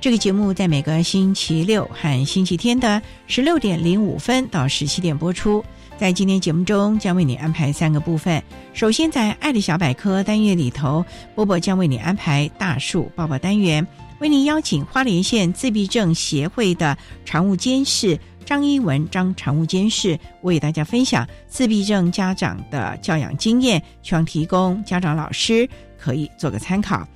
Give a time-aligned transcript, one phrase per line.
[0.00, 5.62] 这个节目在每个星期六和星期天的十六点零五分到十七点播出。
[5.98, 8.42] 在今天节目中，将为你安排三个部分。
[8.72, 13.86] 首先，在“爱的小百科”单元里头，波波将为你安排“大树抱抱”单元，
[14.20, 27.06] 为您邀请花莲县自闭症协会的常务监事张一文张常务监事为大家分享自闭症家长的教养经验，希望提供家长老师可以做个参考。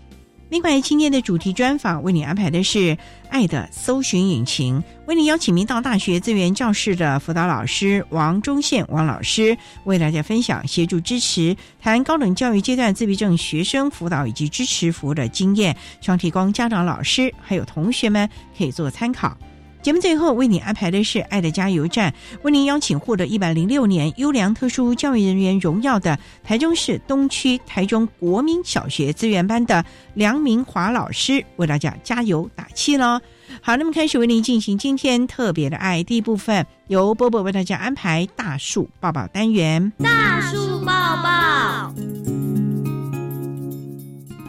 [0.51, 2.79] 另外，今天的主题专访为你安排的是
[3.29, 19.37] 《爱的搜寻引擎》，为你邀请明道大学资源教室的辅导老师王忠宪王老师，为大家分享协助支持谈高等教育阶段自闭症学生辅导以及支持服务的经验，希望提供家长、老师还有同学们可以做参考。
[19.85, 29.85] 节目最后为你安排的是“爱的加油站”，为您邀请获得一百零六年优良特殊教育人员荣耀的台中市东区台中国民小学资源班的
[30.15, 33.21] 梁明华老师，为大家加油打气喽！
[33.61, 39.93] 好，那么开始为您进行今天特别的爱第一部分，由波波为大家安排大树抱抱单元。
[39.99, 41.95] 大树抱抱，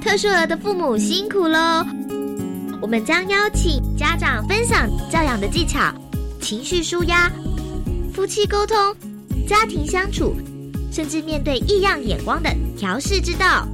[0.02, 1.85] 特殊儿的父母辛苦喽！
[2.85, 5.91] 我们将邀请家长分享教养的技巧、
[6.40, 7.31] 情绪舒压、
[8.13, 8.78] 夫妻沟通、
[9.47, 10.35] 家庭相处，
[10.91, 13.68] 甚至面对异样眼光的调试之道。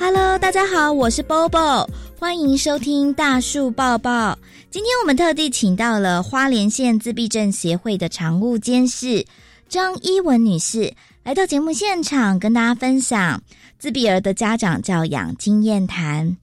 [0.00, 1.88] Hello，大家好，我是 Bobo，
[2.18, 4.36] 欢迎收听大树抱抱。
[4.72, 9.26] 今天我们特地请到了花莲县自闭症协会的常务监事
[9.68, 13.42] 张一文女士来到节目现场，跟大家分享
[13.78, 16.38] 自闭儿的家长教养经验谈。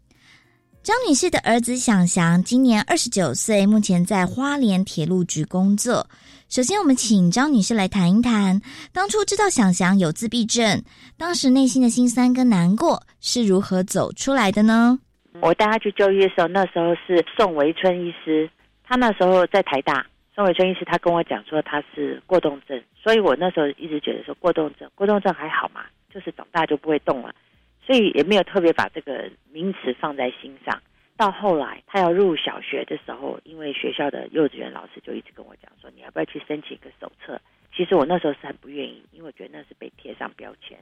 [0.83, 6.07] 张女士的儿子想祥今年二十九岁，目前在花莲铁路局工作。
[6.49, 8.61] 首先，我们请张女士来谈一谈，
[8.93, 10.79] 当初知道想祥有自闭症，
[11.17, 14.99] 当时内心的心酸跟难过是如何走出来的呢？
[15.41, 18.49] 我带他去就医的时候，那时候是宋维春医师，
[18.83, 20.05] 他那时候在台大。
[20.35, 27.33] 宋维春医师他跟我讲说他是过动症，所以我那时候一直觉得说过动症，过动症还好嘛，就是长大就不会动了，
[27.85, 30.81] 所以也没有特别把这个名词放在心上。
[31.17, 37.39] 到后来他要入小学的时候，因为学校的幼稚园老师就一直跟我讲说，你要不要去申请一个手册？
[37.75, 40.77] 其实我那时候是很不愿意，因为我觉得那是被贴上标签。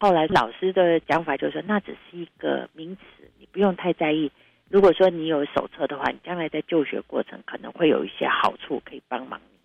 [0.00, 4.30] 后来老师的讲法就是说，那只是一个名词，你不用太在意。
[4.70, 9.58] 如果说你有手册的话，你将来在就学过程可能会有一些好处可以帮忙你。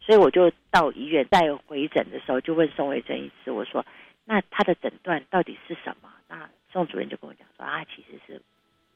[0.00, 3.84] 所以我就到医院再回诊的时候，就问宋维珍医师，我说
[4.24, 8.40] ：“那他的诊断到底是什么？”那宋主任就跟我讲说：“啊，其实是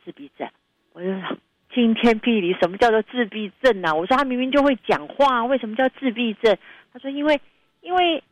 [0.05, 0.49] 自闭症。”
[0.95, 1.37] 我就说
[1.75, 6.57] ：“惊天霹雳，什么叫做自闭症呢？”我说：“他明明就会讲话，为什么叫自闭症？”
[6.95, 7.41] 他说：“因为，
[7.81, 8.23] 因为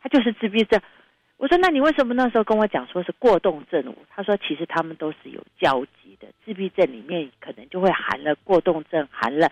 [0.00, 0.80] 他就是自闭症。”
[1.42, 9.50] 我说：“那你为什么那时候跟我讲说是过动症？”他说：“其实他们都是有交集的，自闭症里面可能就会含了过动症，含了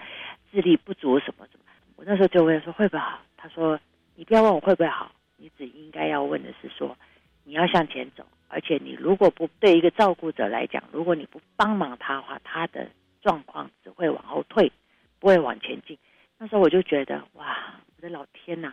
[0.53, 1.65] 智力不足什么什么。”
[1.99, 3.77] 我那时候就问说：“会不会好？”他说
[4.15, 6.97] ：“你不要问我会不会好，你只应该要问的是说，
[7.43, 12.89] 你要向前走，而且你如果不对一个照顾者来讲，如果你不帮忙他的话，他的
[13.21, 14.71] 状况只会往后退，
[15.19, 15.99] 不会往前进。”
[16.39, 18.73] 那时候我就觉得哇，我的老天呐！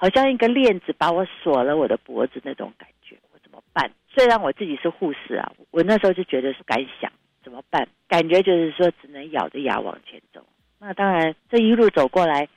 [0.00, 3.90] 好像一个链子把我锁了我的脖子那种感觉，我怎么办？
[4.06, 7.10] 虽然我自己是护士啊，我那时候就觉得是敢想
[7.42, 10.46] 怎么办，感觉就是说只能咬着牙往前走。
[10.78, 12.48] 那当然这一路走过来，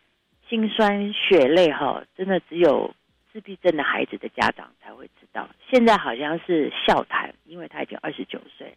[0.47, 2.93] 心酸血泪哈，真的只有
[3.33, 5.49] 自闭症的孩子的家长才会知道。
[5.67, 8.75] 现在好像是笑谈，因为他已经二十九岁，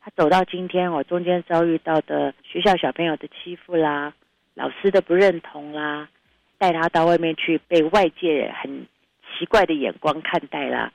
[0.00, 4.14] 他走到今天，我中间遭遇到的学校小朋友的欺负啦，
[4.54, 6.08] 老师的不认同啦，
[6.58, 8.86] 带他到外面去被外界很
[9.38, 10.92] 奇怪的眼光看待啦，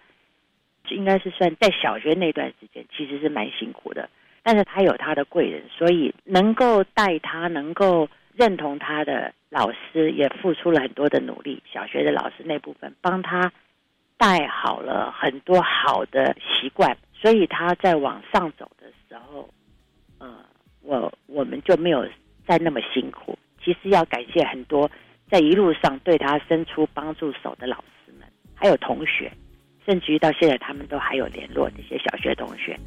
[0.90, 4.10] 应该是算在小学那段时间，其实是蛮辛苦的。
[4.44, 11.62] 但是他有他的贵人，所以能够带他、能够认同他的老师也付出了很多的努力。
[11.72, 13.54] 小学的老师那部分帮他
[14.18, 19.48] 带好了很多好的习惯，所以他在往上走的时候，
[20.18, 20.44] 呃，
[20.81, 22.08] 我我们就没有
[22.48, 23.38] 再那么辛苦。
[23.63, 24.90] 其实要感谢很多
[25.31, 29.31] 在一路上对他伸出帮助手的老师们，还有同学，
[29.86, 32.78] 甚至于到现在他们都还有联络这些小学同学。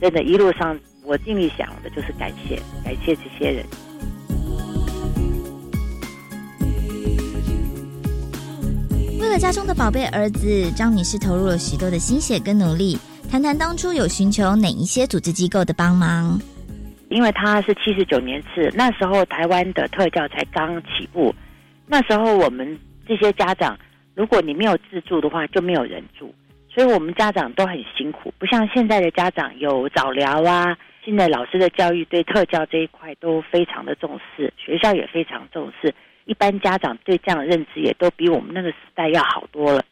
[0.00, 3.64] 真的，一路上我心里想的就是感谢，感谢这些人。
[9.20, 12.98] 为了家中的宝贝儿子，张女士投入了许多的心血跟努力。
[13.30, 16.40] 谈谈当初有寻求哪一些组织机构的帮忙？
[17.08, 21.32] 因为他是七十九年次，那时候台湾的特教才刚起步，
[21.86, 23.78] 那时候我们这些家长，
[24.14, 26.34] 如果你没有自助的话，就没有人住。
[26.68, 30.76] 所以我们家长都很辛苦，不像现在的家长有早疗啊。
[31.04, 35.94] 现在老师的教育对特教这一块都非常的重视，学校也非常重视。
[36.24, 39.84] 一般家长对这样的认知也都比我们那个时代要好多了。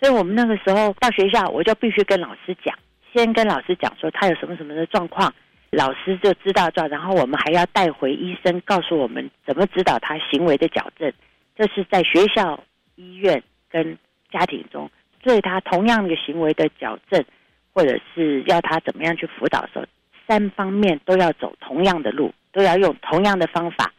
[0.00, 2.74] 所以我们那个时候到学校，我就必须跟老师讲，
[3.12, 5.32] 先跟老师讲说他有什么什么的状况，
[5.70, 11.12] 老师就知道状，然后我们还要带回医生，告诉我们怎么指导他行为的矫正。
[11.56, 12.62] 这是在学校、
[12.96, 13.96] 医院跟
[14.30, 14.90] 家庭中。
[15.22, 17.24] 对他同样的行为的矫正，
[17.72, 19.86] 或者是要他怎么样去辅导的时候，
[20.28, 23.92] 三方面都要走同样的路，都要用同样的方法。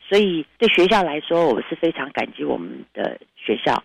[0.00, 3.82] 所以对学校来说，我是非常感激我们的学校。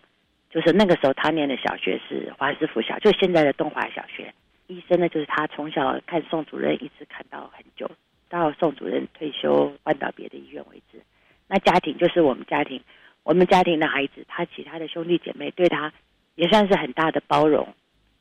[0.49, 4.33] 就是那个时候他念的小学是华师附小，就现在的东华小学。
[4.67, 7.89] 医生呢，就是他从小看宋主任，一直看到很久，
[8.29, 10.99] 到宋主任退休换到别的医院为止。
[11.47, 12.81] 那家庭就是我们家庭，
[13.27, 15.91] 我们家庭的孩子，他其他的兄弟姐妹对他。
[16.35, 17.67] 也算是很大的包容，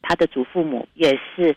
[0.03, 1.55] 他的祖父母也是。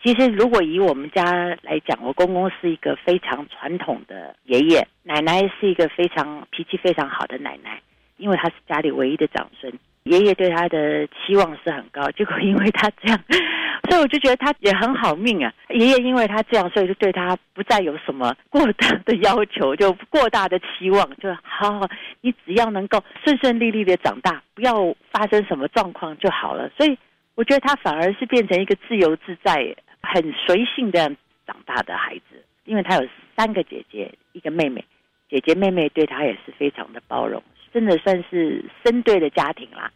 [0.00, 1.22] 其实，如果以我们家
[1.60, 7.82] 来讲，我公公是一个非常传统的爷爷，奶奶是一个非常脾气非常好的奶奶，
[8.16, 9.70] 因为他是家里唯一的长孙。
[10.08, 13.20] 爷爷对他的期望是很高，结果因为他这样，
[13.88, 15.52] 所以我就觉得他也很好命啊。
[15.68, 21.86] 爷爷因为他这样，所以就对他不再有什么过大的要求，就过大的期望，就好
[22.22, 26.70] 你只要能够顺顺利利的长大，不要发生什么状况就好了。
[26.76, 26.96] 所以
[27.34, 31.00] 我觉得他反而是变成一个自由自在、很随性的
[31.46, 33.06] 长大的孩子，因为他有
[33.36, 34.84] 三个姐姐，一个妹妹，
[35.28, 37.42] 姐姐妹妹对他也是非常的包容。
[37.78, 39.88] 真的算是生对的家庭啦。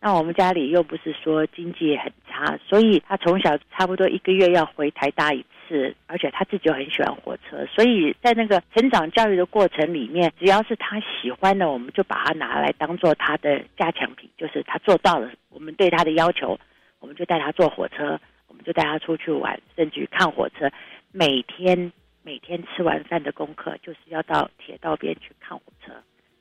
[0.00, 16.58] 那我们家里又不是说经济很差，所以他从小差不多一个月要回台大一次，而且他自己又很喜欢火车，所以在那个成长教育的过程里面，只要是他喜欢的，我们就把他拿来当做他的加强品，就是他做到了，我们对他的要求，
[17.00, 18.18] 我们就带他坐火车，
[18.48, 20.70] 我们就带他出去玩，甚至于看火车。
[21.12, 25.92] 每天每天吃完饭的功课，就是要到铁道边去看火车。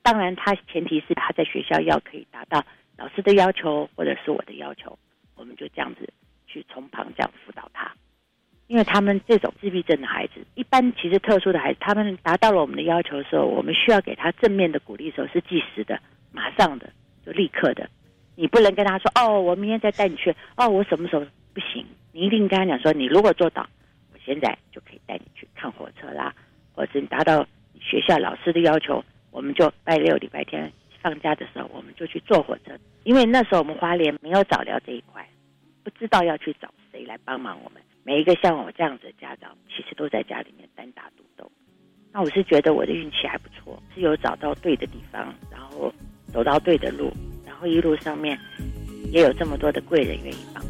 [0.05, 2.63] 当然，他前提是他在学校要可以达到
[2.95, 4.95] 老师的要求，或者是我的要求，
[5.35, 6.07] 我们就这样子
[6.45, 7.91] 去从旁这样辅导他。
[8.67, 15.99] 因为他们这种自闭症的孩子，一般其实特殊的孩子，他们达到了我们的要求的时候，我们需要给他正面的鼓励的时候是即时的、
[16.31, 16.87] 马上的、
[17.25, 17.89] 就立刻的。
[18.35, 21.83] 你不能跟他说：“哦，我明天再带你去。”哦，我什么时候不行？
[22.11, 23.67] 你一定跟他讲说：“你如果做到，
[24.13, 26.31] 我现在就可以带你去看火车啦，
[26.75, 27.43] 或者是你达到
[27.79, 29.03] 学校老师的要求。”
[29.35, 32.71] 我们就拜六礼拜天放假的时候，我们就去坐火车，
[33.03, 35.27] 因为那时候我们花莲没有早疗这一块，
[35.83, 37.81] 不知道要去找谁来帮忙我们。
[38.03, 41.51] 每一个像我这样子的家长，其实都在家里面单打独斗。
[42.13, 45.93] 那我是觉得我的运气还不错，是有找到对的地方，然后
[46.31, 47.11] 走到对的路，
[47.45, 48.39] 然后一路上面
[49.11, 50.63] 也有这么多的贵人愿意帮。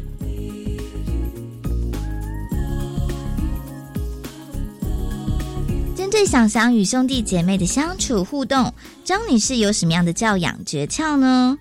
[6.16, 8.72] 最想想与兄弟姐妹的相处互动，
[9.04, 11.54] 张女士有什么样的教养诀窍呢？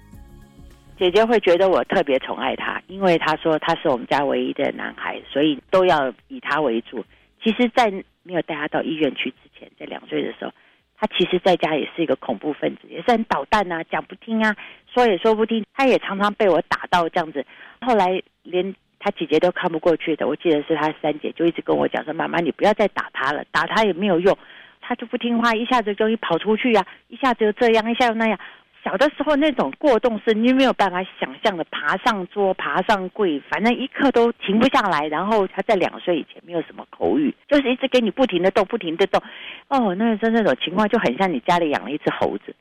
[0.98, 7.04] 姐姐会觉得我特别宠爱他，因为她说他是我们家唯一的男孩，所以都要以他为主。
[7.44, 7.92] 其实，在
[8.24, 10.52] 没有带他到医院去之前，在两岁的时候，
[10.98, 14.56] 他其实在家也是一个恐怖分子，也是很捣蛋啊，讲不听啊，
[14.94, 15.66] 说也说不听。
[15.74, 17.46] 他也常常被我打到这样子。
[17.82, 18.74] 后来连。
[19.06, 20.28] 他姐姐都看不过去的。
[20.28, 24.36] 我记得是他三姐就一直跟我讲说：“妈妈，你不要再打他了，打他也没有用，
[24.82, 28.40] 他就不听话，一下子就一跑出去呀，一下子又这样，一下又那样。”
[28.84, 35.08] 小的时候那种过动是你没有办法想象的，爬上桌、爬上柜，反正一刻都停不下来。
[35.08, 39.22] 然后他在两岁以前没有什么口语，就是一直给你不停的动、不停的动。
[39.68, 42.56] 哦，那是那种情况就很像你家里养了一只猴子。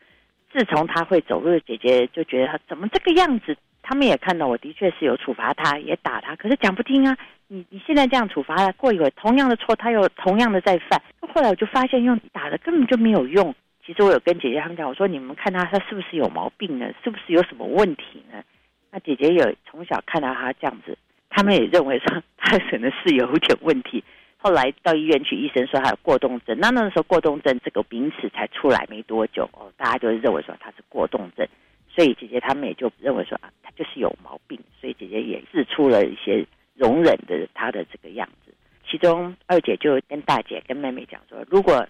[0.54, 3.56] 自从他会走路，姐姐就觉得他怎么这个样子。
[3.82, 7.18] 他们也看到我的确是有处罚他，也打他，可是讲不听啊。
[7.48, 11.02] 你你现在这样处罚他，过一会同样的错他又同样的在犯。
[11.20, 13.52] 后来我就发现用打的根本就没有用。
[13.84, 16.86] 其实我有跟姐姐他们讲，我说你们看他，他是不是有毛病呢？
[17.02, 18.42] 是不是有什么问题呢？
[18.90, 20.96] 那姐姐有从小看到他这样子，
[21.28, 24.02] 他们也认为说 他可能是有点问题。
[24.44, 26.54] 后来到医院去，医生说他有过动症。
[26.60, 31.48] 那那时候过动症这个名词才出来没多久哦，大家就认为说他是过动症，
[31.88, 34.60] 所以姐姐他们也就认为说啊，他就是有毛病。
[34.78, 38.52] 所以姐姐也试出了一些容忍的他的这个样子。
[38.86, 41.88] 其中二姐就跟大姐跟妹妹讲说，如果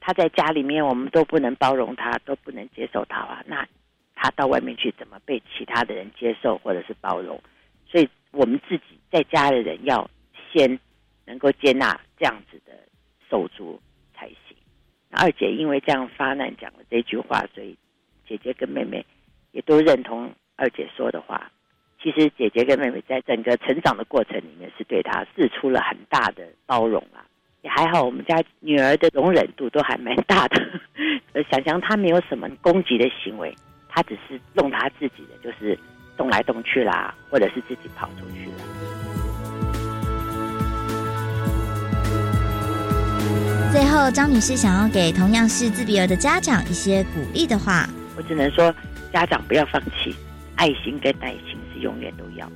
[0.00, 3.40] 他在家里面，我们都不能包容他，都不能接受他啊。
[3.46, 3.64] 那
[4.16, 7.40] 他到外面去，怎么被其他的人接受或者是包容？
[7.88, 10.10] 所以我们自己在家的人要
[10.52, 10.76] 先
[11.26, 12.72] 能够接纳这样子的
[13.30, 13.80] 手足
[14.14, 14.56] 才行。
[15.10, 17.76] 二姐因为这样发难讲了这句话，所以
[18.26, 19.04] 姐姐跟妹妹
[19.52, 21.50] 也都认同二姐说的话。
[22.02, 27.24] 其实姐姐跟妹妹在整个成长的过程里面，是对她示出了很大的包容啊。
[27.62, 30.62] 也还好，我们家女儿的容忍度都还蛮大的。
[31.32, 33.54] 呃， 想想她没有什么攻击的行为，
[33.88, 35.78] 她只是弄她自己的，就是
[36.14, 38.50] 动来动去啦，或者是自己跑出去
[43.74, 48.72] 最后，张女士想要给同样是自闭儿的家长一些鼓励的话，我只能说，
[49.12, 50.14] 家长不要放弃，
[50.54, 52.48] 爱心跟耐心是永远都要，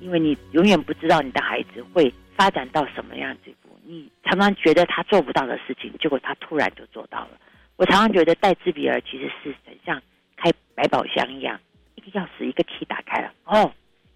[0.00, 3.54] 因为你永远不知道你的孩子会发展到什么样子。
[3.86, 7.30] 你常常觉得他做不到的事情，结果他突然就做到了。
[7.76, 10.02] 我常常觉得带自闭儿其实是很像
[10.36, 11.56] 开百宝箱一样，
[11.94, 13.72] 一个钥匙一个 key 打开了，哦，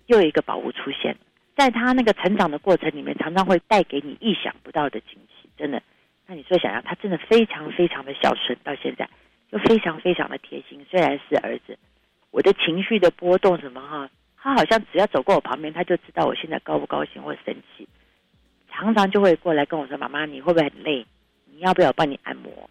[0.06, 1.16] 又有一个宝物出现。
[1.56, 5.10] 在他那个成长的过程里面，常常会带给你意想不到的惊
[5.40, 5.48] 喜。
[5.56, 5.80] 真的，
[6.26, 9.08] 那你说想要他真的非常非常的孝顺，到现在
[9.50, 10.84] 就非常非常的贴心。
[10.90, 11.78] 虽然是儿子，
[12.30, 17.86] 我的情绪的波动什么哈，他好像只要走过我旁边，他就知道我现在高不高兴或生气。
[18.70, 21.06] 常常就会过来跟我说：“妈妈，你会不会很累？
[21.52, 22.68] 你要不要我帮你按摩？”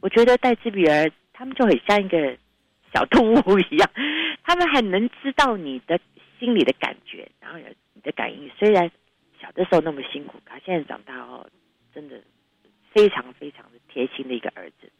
[0.00, 2.36] 我觉得带自闭儿，他们就很像一个
[2.92, 3.90] 小动物一样，
[4.42, 6.00] 他们很能知道你的
[6.38, 8.50] 心里的感觉，然后有你的感应。
[8.58, 8.90] 虽然
[9.40, 11.46] 小的时候那么辛苦，他现在长大后，
[11.94, 12.20] 真的
[12.92, 14.90] 非常非常的贴心的一个儿子。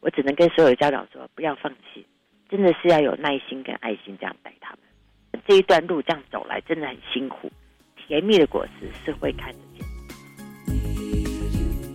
[0.00, 2.06] 我只能跟所有的家长说：不要放弃，
[2.48, 4.80] 真的是要有耐心跟爱心这样带他们。
[5.46, 7.50] 这一段路这样走来，真的很辛苦。
[7.96, 9.84] 甜蜜的果实是会看得见。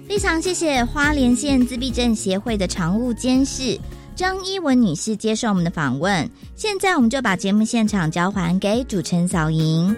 [0.07, 3.79] 非常谢谢花莲县自闭症协会的常务监事
[4.13, 6.29] 张一文女士接受我们的访问。
[6.53, 9.95] 现在我们就把节目现场交还给主持人小莹。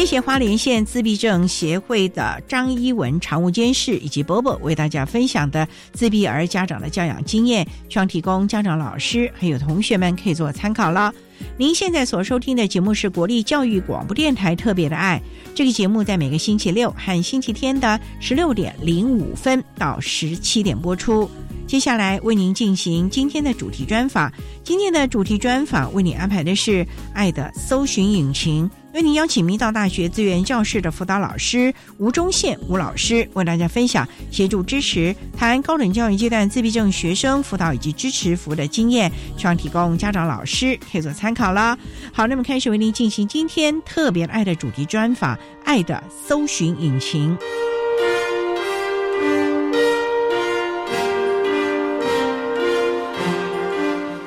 [0.00, 11.12] 谢谢花莲县自闭症协会的张一文常务监事以及波波为大家分享的自闭儿家长的教养经验，希望提供家长、老师还有同学们可以做参考了。
[11.58, 15.20] 您现在所收听的节目是国立教育广播电台特别的爱，
[15.54, 21.30] 这个节目在每个星期六和星期天的十六点零五分到十七点播出。
[21.66, 24.32] 接下来为您进行今天的主题专访，
[24.64, 28.68] 今天的主题专访为您安排的是爱的搜寻引擎。
[28.92, 41.78] 为您邀请明道大学资源教室的辅导老师吴忠宪吴老师为大家分享协助支持谈高等教育阶段自闭症学生辅导以及支持服务的经验，希望提供家长老师可以做参考啦。
[42.12, 47.36] 好，那么开始为您进行今天特别爱的主题专访，爱的搜寻引擎，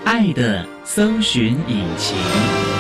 [0.06, 2.73] 爱的搜寻引擎。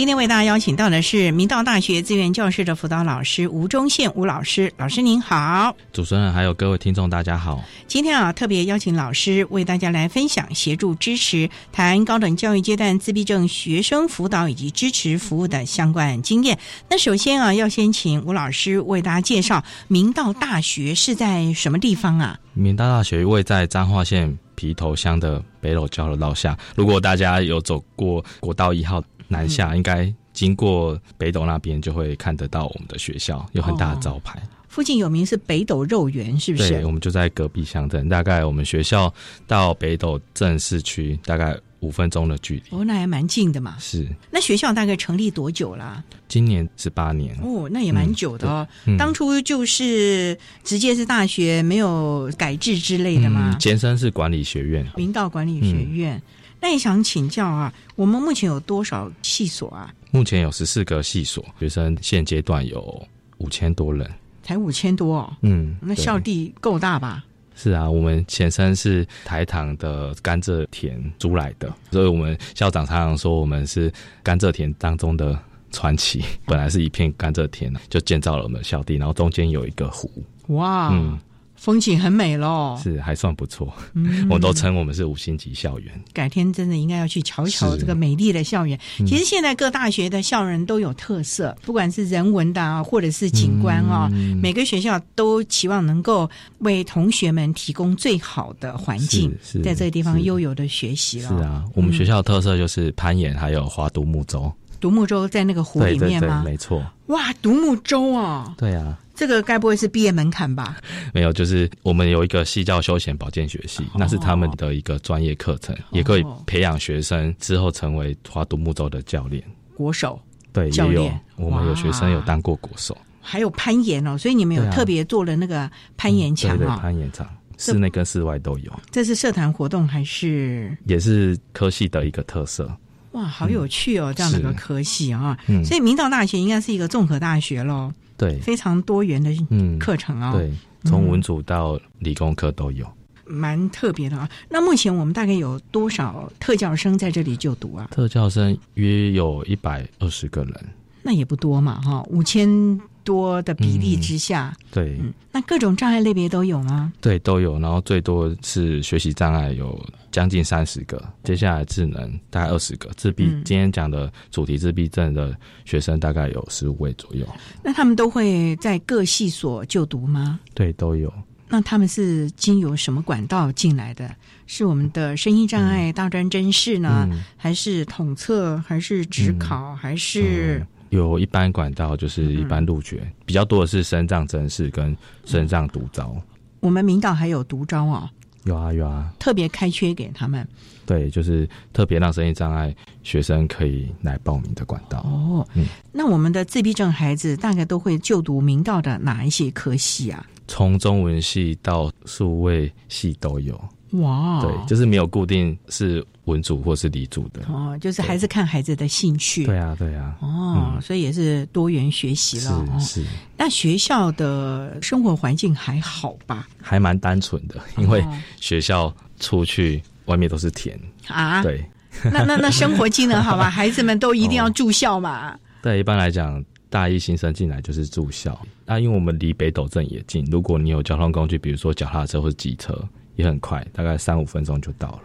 [0.00, 7.62] 今天为大家邀请到的是明道大学资源教室的辅导老师吴忠宪吴老师，老师您好，主持人还有各位听众大家好。
[7.86, 16.58] 今天啊，特别邀请老师为大家来分享协助支持谈高等教育阶段自闭症学生辅导以及支持服务的相关经验。
[16.88, 22.40] 那首先啊，要先请吴老师为大家介绍明道大学是在什么地方啊？
[22.54, 24.38] 明道大学位在彰化县。
[24.56, 26.54] 皮头乡的北斗交流道下。
[26.76, 34.42] 如果大家有走过国道一号南下，应该经过北斗那边就会看得到我们的学校，有很大的招牌。
[34.68, 36.86] 附近有名是北斗肉圆，是不对，是？
[36.86, 39.12] 我们就在隔壁乡镇，大概我们学校
[39.46, 42.62] 到北斗镇市区大概五分钟的距离。
[42.70, 43.76] 哦，那还蛮近的嘛。
[43.80, 46.02] 是，那学校大概成立多久啦？
[46.28, 47.36] 今年十八年。
[47.42, 48.66] 哦，那也蛮久的哦。
[48.86, 53.58] 嗯当初就是直接是大学，没有改制之类的嘛嗯，。
[53.58, 56.22] 前身是管理学院，明道管理学院。
[56.60, 59.92] 那也想请教啊，我们目前有多少系所啊？
[60.10, 63.06] 目前有十四个系所，学生现阶段有
[63.38, 64.08] 五千多人。
[64.42, 65.36] 才五千多哦。
[65.42, 67.24] 嗯，那校地够大吧？
[67.54, 75.38] 是啊，我们前身是台糖的甘蔗田租来的，所以我们校长常常说我们是甘蔗田当中的
[75.70, 76.24] 传奇。
[76.46, 80.10] 本来是一片甘蔗田，就建造了我们校地，然后中间有一个湖，
[80.48, 81.18] 哇，嗯，
[81.60, 82.80] 风景很美喽。
[82.82, 83.70] 是还算不错。
[83.92, 85.92] 嗯我都称我们是五星级校园。
[86.14, 88.80] 改天真的应该要去瞧一瞧是这个美丽的校园。
[88.98, 96.28] 嗯其实现在各大学的校园都有特色，不管是人文的啊，或者是景观啊、嗯每个学校都期望能够
[96.60, 99.30] 为同学们提供最好的环境，
[99.62, 101.28] 在这个地方是悠游的学习了。
[101.28, 104.50] 是，啊，我们学校的特色就是攀岩，还有划独木舟。
[104.80, 106.42] 独木舟在那个湖对对对，里面吗？
[106.42, 106.82] 没错。
[107.08, 110.78] 哇，独木舟啊，对啊，这个该不会是毕业门槛吧？
[111.12, 119.44] 没有，就是我们有一个系叫休闲保健学系，那是他们的一个专业课程，也可以培养学生之后成为划独木舟的教练。
[119.76, 120.18] 国手？
[120.54, 121.20] 对，也有教练？
[121.36, 130.74] 我们有学生有当过国手，还有攀岩哦，所以你们有特别做了那个攀岩墙对对，啊、攀岩场，室内跟室外都有，这是社团活动还是？
[130.86, 132.74] 也是科系的一个特色。
[133.12, 135.62] 哇，好有趣哦，这样的一个科系啊、嗯。
[135.62, 140.52] 所以明道大学应该是一个综合大学喽，对，非常多元的嗯，课程哦，对，
[140.84, 142.86] 从文组到理工科都有。
[143.24, 144.28] 蛮特别的啊。
[144.50, 147.88] 那目前我们大概有多少特教生在这里就读啊？
[147.90, 150.54] 特教生约有一百二十个人，
[151.02, 156.92] 那也不多嘛，哈，五千多的比例之下，对，嗯，那各种障碍类别都有吗？
[157.00, 157.58] 对，都有。
[157.58, 159.78] 然后最多是学习障碍有
[160.10, 163.42] 将近三十个，接下来智能大概二十个，自闭、嗯。
[163.44, 167.26] 今天讲的主题自闭症的学生大概有十五位左右，
[167.62, 170.40] 那他们都会在各系所就读吗？
[170.54, 171.12] 对，都有。
[171.52, 174.08] 那他们是经由什么管道进来的？
[174.46, 177.22] 是我们的声音障碍大专真试呢，嗯。
[177.36, 186.14] 还是统测，还是职考，还是嗯有一般管道就是一般入学，比较多的是身障真试跟身障独招。
[186.60, 188.08] 我们明道还有独招哦，
[188.44, 190.46] 有啊有啊，特别开缺给他们
[190.84, 194.98] 对，就是特别让声音障碍学生可以来报名的管道。
[195.00, 195.46] 哦。
[195.54, 200.26] 嗯那我们的自闭症孩子大概都会就读明道的哪一些科系啊？
[200.48, 203.58] 从中文系到数位系都有，
[203.92, 207.42] 哇，对，就是没有固定是文组或是理组的。
[207.48, 209.44] 哦，就是还是看孩子的兴趣。
[209.44, 212.52] 对啊，对啊，哦，所以也是多元学习了。
[212.52, 216.48] 哦是是，那学校的生活环境还好吧？
[216.60, 221.64] 还蛮单纯的，因为哦学校出去外面都是田，啊，对
[222.04, 223.50] 那那那生活技能好吧？
[223.50, 225.36] 孩子们都一定要住校嘛。
[225.62, 228.40] 对，一般来讲，大一新生进来就是住校。
[228.64, 232.72] 那、因为我们离北斗镇也近，如果你有交通工具，比如说脚踏车或者机车，
[233.16, 235.02] 也很快，大概三五分钟就到了。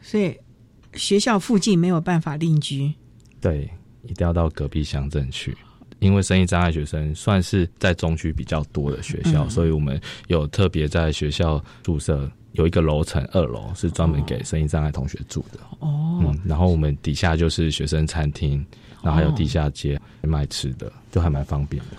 [0.00, 0.36] 所以
[0.94, 2.92] 学校附近没有办法另居。
[3.40, 3.70] 对，
[4.02, 5.56] 一定要到隔壁乡镇去。
[6.00, 15.60] 因为生意障碍学生算是在中区比较多的学校，嗯所以我们有特别在学校宿舍有一个楼层，二楼是专门给生意障碍同学住的。
[15.78, 18.66] 哦，嗯，然后我们底下就是学生餐厅，
[19.00, 21.96] 然后还有地下街卖吃的，就还蛮方便的。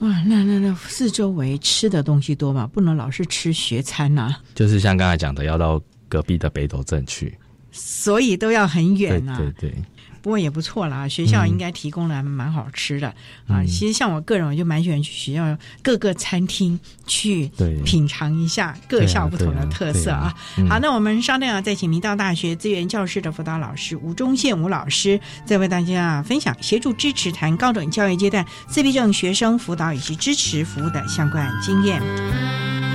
[0.00, 2.66] 哇，那那那四周围吃的东西多嘛？
[2.66, 7.36] 不能老是吃学餐呐、就是像刚才讲的，要到隔壁的北斗镇去。
[7.70, 9.74] 所以都要很远呐、对对，
[10.22, 13.08] 不过也不错啦，学校应该提供的蛮好吃的、
[13.46, 13.62] 啊。
[13.64, 17.50] 其实像我个人，我就蛮喜欢去学校各个餐厅去
[17.84, 20.34] 品尝一下各校不同的特色啊。
[20.68, 32.87] 好，那我们稍等啊，再请明道大学资源教室的辅导老师吴忠宪吴老师，再为大家分享协助支持谈高等教育阶段自闭症学生辅导以及支持服务的相关经验。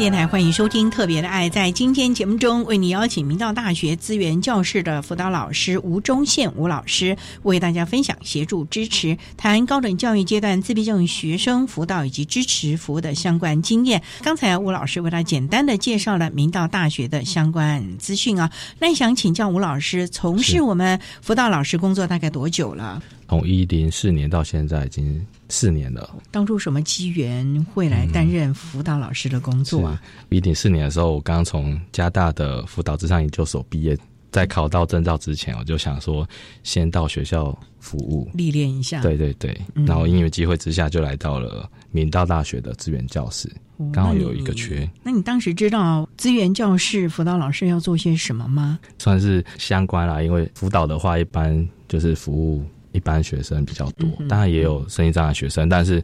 [0.00, 1.50] 电台，欢迎收听《特别的爱》。
[1.52, 14.02] 在今天节目中，为你邀请明道大学资源教室的辅导老师吴忠宪吴老师，为大家分享协助支持谈高等教育阶段自闭症学生辅导以及支持服务的相关经验。
[14.22, 18.50] 刚才吴老师为他简单的介绍了明道大学的相关资讯啊。
[18.78, 23.02] 那想请教吴老师，从事我们辅导老师工作大概多久了？
[23.28, 26.16] 从一零四年到现在已经四年了。
[26.30, 30.00] 当初什么机缘会来担任辅导老师的工作啊？
[30.28, 33.98] 一零四年的时候，我刚从加大的辅导智商研究所毕业，
[34.30, 36.26] 在考到证照之前，我就想说
[36.62, 39.02] 先到学校服务历练一下。
[39.02, 43.50] 对对对，然后因为机会之下，就来到了明道大学的资源教室，
[43.92, 44.88] 刚好有一个缺。
[45.02, 48.78] 那你当时知道资源教室辅导老师要做些什么吗？
[48.98, 52.64] 算是相关啦，因为辅导的话，一般就是服务。
[52.92, 56.02] 一般学生比较多，当然也有身心障碍学生，但是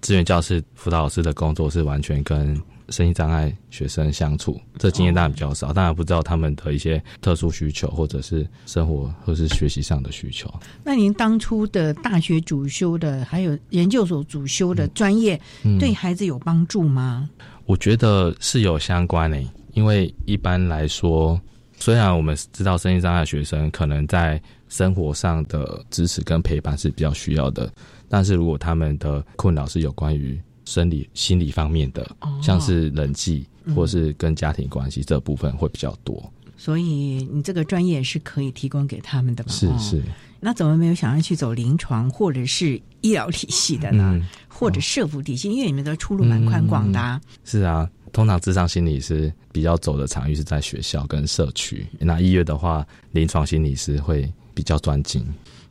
[0.00, 2.54] 资源教室辅导老师的工作是完全跟
[2.90, 10.48] 身心障碍学生相处，这经验当然比较少，当然不知道他们的一些特殊需求，或者是生活或是学习上的需求。
[10.84, 15.40] 那您当初的大学主修的，还有研究所主修的专业，
[15.80, 17.28] 对孩子有帮助吗？
[17.64, 21.40] 我觉得是有相关诶，因为一般来说，
[21.86, 27.72] 虽然我们知道身心障碍学生可能在生活上的支持跟陪伴是比较需要的，
[28.08, 32.04] 但是如果他们的困扰是有关于生理、心理方面的，
[32.42, 36.20] 像是人际或是跟家庭关系这部分会比较多。
[36.56, 36.82] 所以
[37.32, 39.50] 你这个专业是可以提供给他们的吗？
[39.52, 40.02] 是是。
[40.40, 44.20] 那怎么没有想要去走临床或者是医疗体系的呢？
[44.48, 45.52] 或者社福体系？
[45.52, 47.20] 因为你们的出路蛮宽广的。
[47.44, 51.86] 是啊，通常智商心理是比较走的场域是在学校跟社区。
[52.00, 54.32] 那医院的话，临床心理师会。
[54.56, 55.22] 比较专精，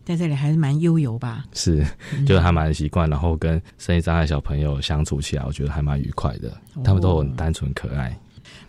[0.04, 1.44] 在这里还是蛮悠游吧？
[1.54, 1.84] 是，
[2.28, 6.56] 就是还蛮习惯，然后跟声音障碍小朋友相处起来，我觉得还蛮愉快的。
[6.84, 8.16] 他们都很单纯可爱。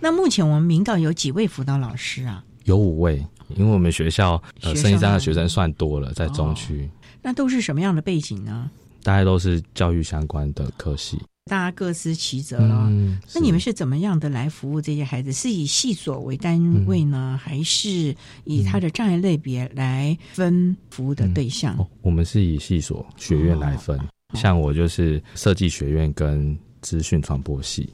[0.01, 2.43] 那目前我们明道有几位辅导老师啊？
[2.65, 3.23] 有五位，
[3.57, 6.89] 因为我们学校呃声音障碍学生算多了，在中区。
[7.21, 8.71] 那都是什么样的背景呢？
[9.03, 11.21] 大概都是教育相关的科系。
[11.49, 12.91] 大家各司其责了。
[13.33, 15.33] 那你们是怎么样的来服务这些孩子？
[15.33, 18.13] 是以系所为单位呢，还是
[18.45, 21.77] 以他的障碍类别来分服务的对象？
[22.03, 23.97] 我们是以系所学院来分。
[24.35, 27.89] 像我就是设计学院跟资讯传播系，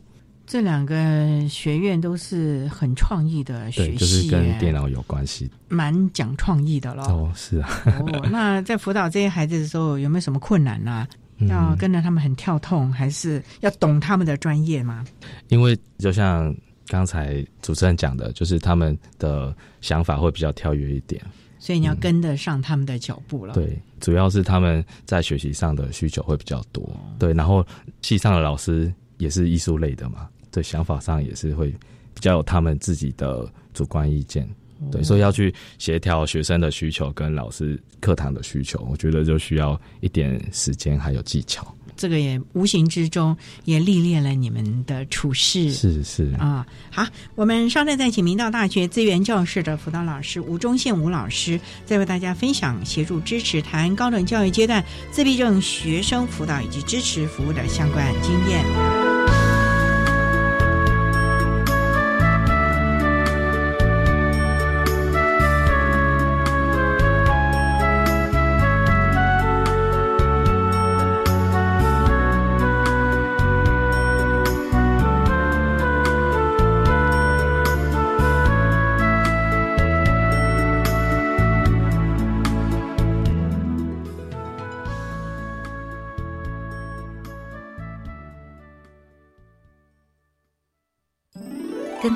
[0.46, 7.04] 这两个学院都是很创意的学系，就是跟电脑有关系，蛮讲创意的咯。
[7.04, 7.68] 哦，是啊。
[7.84, 11.06] 哦，那在辅导这些孩子的时候，有没有什么困难呢？
[11.48, 15.04] 要跟着他们很跳痛，还是要懂他们的专业吗？
[15.48, 16.54] 因为就像
[16.86, 21.22] 刚才主持人讲的，就是他们的想法会比较跳跃一点，
[21.58, 23.54] 所以你要跟得上他们的脚步了。
[23.54, 26.88] 对，主要是他们在学习上的需求会比较多。
[27.18, 27.64] 对，然后
[28.02, 31.70] 系上的老师也是艺术类的嘛，对，想法上也是会
[32.14, 34.48] 比较有他们自己的主观意见。
[34.90, 41.74] 对，所以要去协调学生的需求跟老师课堂的需求，我觉得就需要一点时间还有技巧。
[41.94, 45.70] 这个也无形之中也历练了你们的处事。
[45.70, 59.01] 是是啊，好，我们稍后再请明道大学资源教室的辅导老师吴忠宪吴老师，再为大家分享协助支持台湾高等教育阶段自闭症学生辅导以及支持服务的相关经验。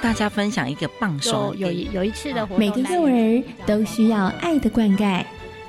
[0.07, 1.53] 大家分享一个棒手。
[1.57, 5.21] 有有一次的活动，每个幼儿都需要爱的灌溉。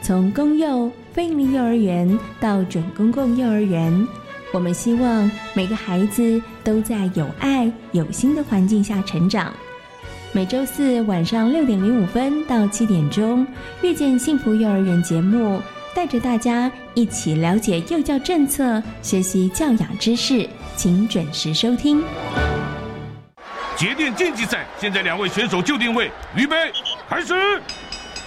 [0.03, 4.07] 从公幼、非营利幼儿园到准公共幼儿园，
[4.53, 9.51] 我们希望每个孩子都在有爱、有心的环境下成长。
[10.31, 13.43] 每周四晚上六点零五分到七点钟，
[13.81, 15.59] 《遇见幸福幼儿园》节目，
[15.95, 22.03] 带着大家一起了解幼教政策，学习教养知识，请准时收听。
[23.77, 26.73] 节电竞技赛，现在两位选手就定位，预备，
[27.07, 27.61] 开始。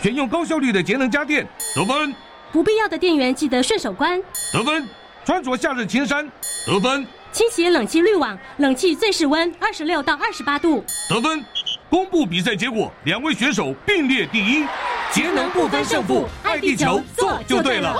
[0.00, 2.14] 选用高效率的节能家电，得分。
[2.52, 4.88] 不必要的电源记得顺手关，得分。
[5.24, 6.24] 穿着夏日青衫，
[6.64, 7.04] 得分。
[7.32, 11.44] 清洗冷气滤网，冷气最适温二十六到二十八度，得分。
[11.88, 14.64] 公布比赛结果，两位选手并列第一。
[15.10, 17.96] 节能不分胜负，爱地球做就对了。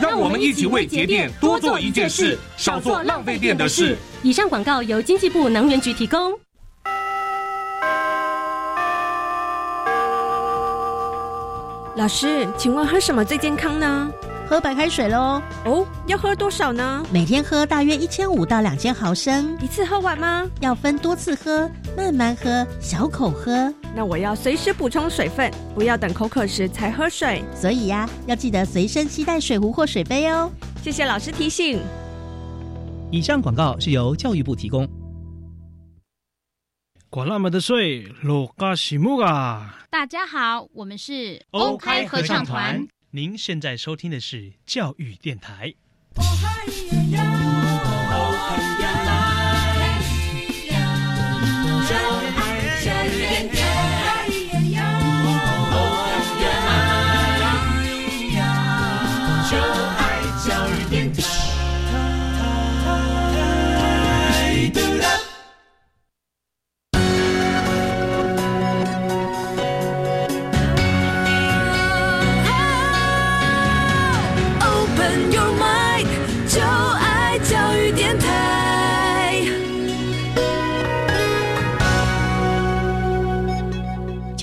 [0.00, 3.96] 让我们一起为节电多做一件事，少做浪费电的事。
[4.24, 6.32] 以上广告由经济部能源局提供。
[12.00, 14.10] 老师，请问喝什么最健康呢？
[14.48, 15.42] 喝白开水喽。
[15.66, 17.04] 哦，要喝多少呢？
[17.12, 19.54] 每天喝大约一千五到两千毫升。
[19.60, 20.48] 一次喝完吗？
[20.60, 23.70] 要分多次喝，慢慢喝，小口喝。
[23.94, 27.44] 那我要随时补充水分，不要等口渴时才喝水。
[27.54, 30.50] 所以呀，要记得随身携带水壶或水杯哦。
[30.82, 31.82] 谢谢老师提醒。
[33.10, 34.88] 以上广告是由教育部提供。
[37.12, 39.84] 管那么的水，罗嘎西木啊！
[39.90, 42.86] 大家好，我们是欧开合唱团。
[43.10, 45.74] 您现在收听的是教育电台。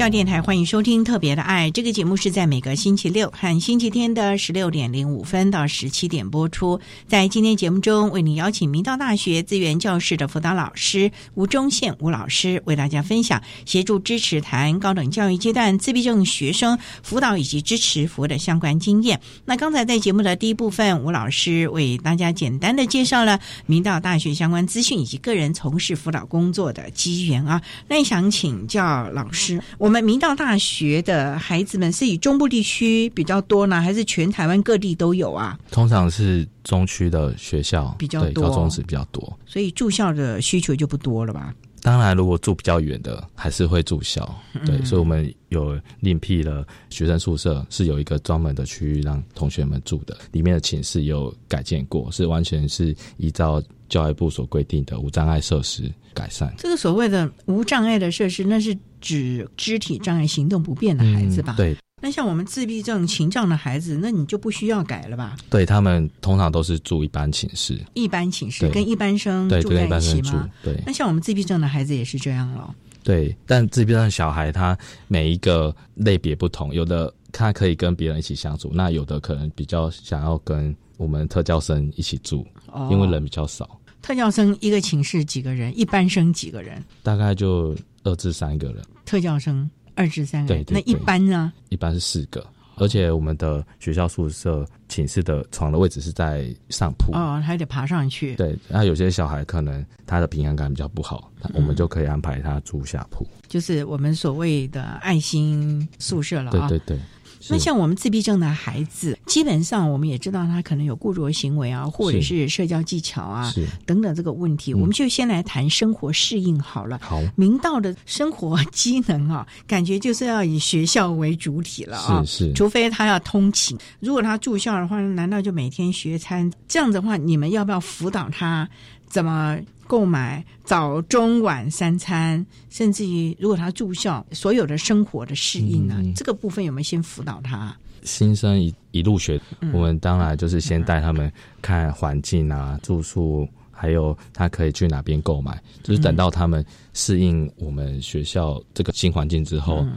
[0.10, 6.80] 电台欢迎收听《特别的爱》这个节目，是在每个星期六和星期天的十六点零五分到十七点播出。
[7.08, 19.20] 在今天节目中，为您邀请明道大学资源教室的辅导老师吴忠宪吴老师，为大家分享协助支持谈高等教育阶段自闭症学生辅导以及支持服务的相关经验。
[19.44, 27.62] 那刚才在节目的第一部分，吴老师为大家简单的介绍了明道大学相关资讯以及个人从事辅导工作的机缘啊。
[27.90, 35.58] 那想请教老师，我们明道大学的孩子们是以中部地区比较多呢，还是全台湾各地都有啊？
[35.72, 41.54] 通常是中区的学校比较多，高中是比较多，所以住校的需求就不多了吧？
[41.84, 44.36] 当然，如果住比较远的，还是会住校。
[44.66, 56.54] 对，所以我们有另辟了学生宿舍，是有一个专门的区域让同学们住的，里面的寝室有改建过，是完全是依照教育部所规定的无障碍设施改善。
[56.58, 61.54] 这个所谓的无障碍的设施，那是指肢体障碍、行动不便的孩子吧？
[61.58, 61.76] 对。
[62.00, 65.36] 那像我们自闭症、情障的孩子，那你就不需要改了吧？
[65.50, 70.48] 对他们通常都是住一般寝室，一般寝室跟一般生住在一起吗？
[70.64, 70.80] 对。
[70.86, 72.76] 那像我们自闭症的孩子也是这样了。
[73.04, 82.46] 对，但自闭症小孩他每一个类别不同，有的他可以跟别人一起相处，那有的可能比较想要跟我们特教生一起住，
[82.92, 83.80] 因为人比较少。
[84.04, 85.76] 特教生一个寝室几个人？
[85.78, 86.84] 一般生几个人？
[87.02, 87.76] 大概就
[88.08, 88.84] 二至三个人。
[89.06, 89.70] 特教生。
[89.96, 91.52] 二至三个对，那一般呢？
[91.70, 98.36] 一般是四个，而且我们的学校宿舍寝室的床的位置是在上铺哦，还得爬上去。
[98.36, 106.68] 对，那有些小孩可能他的平衡感比较不好，我们就可以安排他住下铺，就是我们所谓的爱心宿舍了啊。
[106.70, 107.00] 对对对。
[107.50, 113.54] 那像我们自闭症的孩子，基本上我们也知道他可能有固着行为啊，或者是社交技巧啊
[113.86, 114.74] 等等这个问题。
[114.74, 117.00] 我们就先来谈生活适应好了。
[117.02, 122.24] 好，明道的生活机能啊，感觉就是要以学校为主体了啊。
[122.26, 126.52] 是是，除非他要通勤，如果他住校的话，难道就每天学餐？
[126.68, 128.68] 这样子的话，你们要不要辅导他
[129.08, 129.60] 怎么？
[129.88, 137.74] 购买早中晚三餐，甚至于如果他住校，所有的生活的适应呢，这个部分有没有先辅导他？
[138.04, 139.40] 新生一一入学，
[139.72, 149.88] 我们当然就是先带他们看环境啊，住宿，还有他可以去哪边购买，就是等到他们适应我们学校这个新环境之后，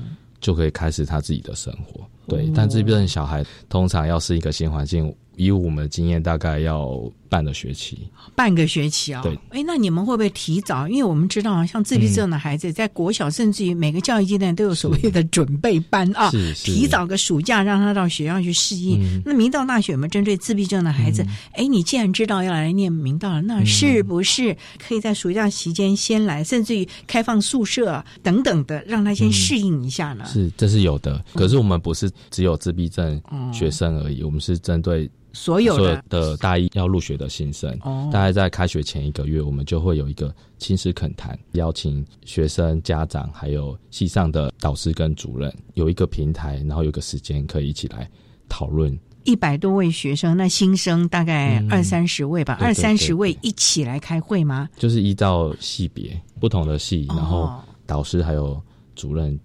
[0.41, 2.09] 就可以开始他自己的生活。
[2.29, 5.13] 对，但这边小孩通常要是一个新环境。
[5.41, 7.01] 以我们的经验，大概要
[7.31, 7.99] 半个学期。
[8.35, 9.23] 半个学期啊？
[9.23, 9.35] 对。
[9.49, 10.87] 哎，那你们会不会提早？
[10.87, 16.31] 因为我们知道啊，像自闭症的孩子，在国小甚至于每个教育阶段都有所谓的准备班啊，
[16.63, 19.23] 提早个暑假让他到学校去适应。
[19.25, 21.25] 那明道大学有没有针对自闭症的孩子？
[21.53, 24.55] 哎，你既然知道要来念明道了，那是不是
[24.87, 30.27] 可以在暑假期间先来，甚至于开放宿舍等等的，让他先适应一下呢？
[30.27, 31.25] 是，这是有的。
[31.33, 33.19] 可是我们不是只有自闭症
[33.55, 35.11] 学生而已，我们是针对。
[35.33, 35.77] 所有
[36.09, 37.79] 的大一要入学的新生，
[38.11, 48.11] 大概在开学前一个月，我们就会有一个亲师恳谈，邀请学生、家长还有系上的导师跟主任，有一个平台，然后有个时间可以一起来
[48.49, 48.99] 讨论。
[49.25, 54.69] 一百多位学生，那新生大概二三十位吧，二三十位一起来开会吗？
[54.77, 57.53] 就是依照系别不同的系，然后
[57.87, 58.61] 导师还有
[58.95, 59.39] 主任。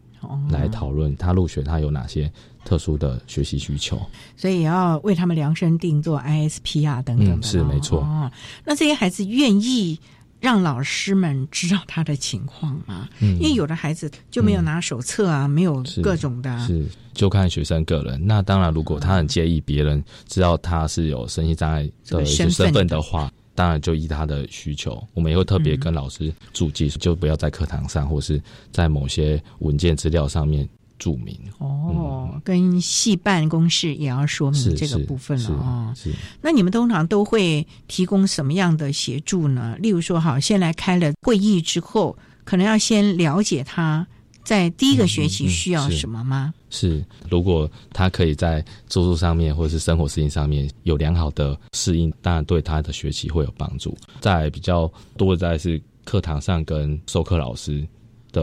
[0.49, 2.31] 来讨论他入学他有哪些
[2.65, 3.97] 特殊的学习需求，
[4.35, 7.35] 所以也要为他们量身定做 ISP 啊等等的。
[7.35, 8.01] 嗯，是没错。
[8.01, 8.29] 哦，
[8.65, 9.97] 那这些孩子愿意
[10.41, 13.07] 让老师们知道他的情况吗？
[13.19, 16.67] 嗯因为有的孩子就没有拿手册啊，没有各种的。
[16.67, 18.19] 是就看学生个人。
[18.25, 23.31] 那当然，如果他很介意别人知道他是有身心障碍的身份的话。
[23.57, 31.39] 当然，就依他的需求，我们也会特别跟老师注记，就不要在课堂上或是在某些文件资料上面注明。
[31.59, 35.93] 哦，嗯、跟系办公室也要说明这个部分了哦。
[35.95, 39.75] 是，那你们通常都会提供什么样的协助呢？
[39.79, 44.05] 例如说，好，先来开了会议之后，可能要先了解他。
[44.43, 46.53] 在第一个学期需要什么吗？
[46.53, 53.97] 嗯嗯、是，是如果他可以在住宿上面或者是生活适应上面有良好的适应，当然对他的学习会有帮助。
[54.21, 57.83] 在比较多的在是课堂上跟授课老师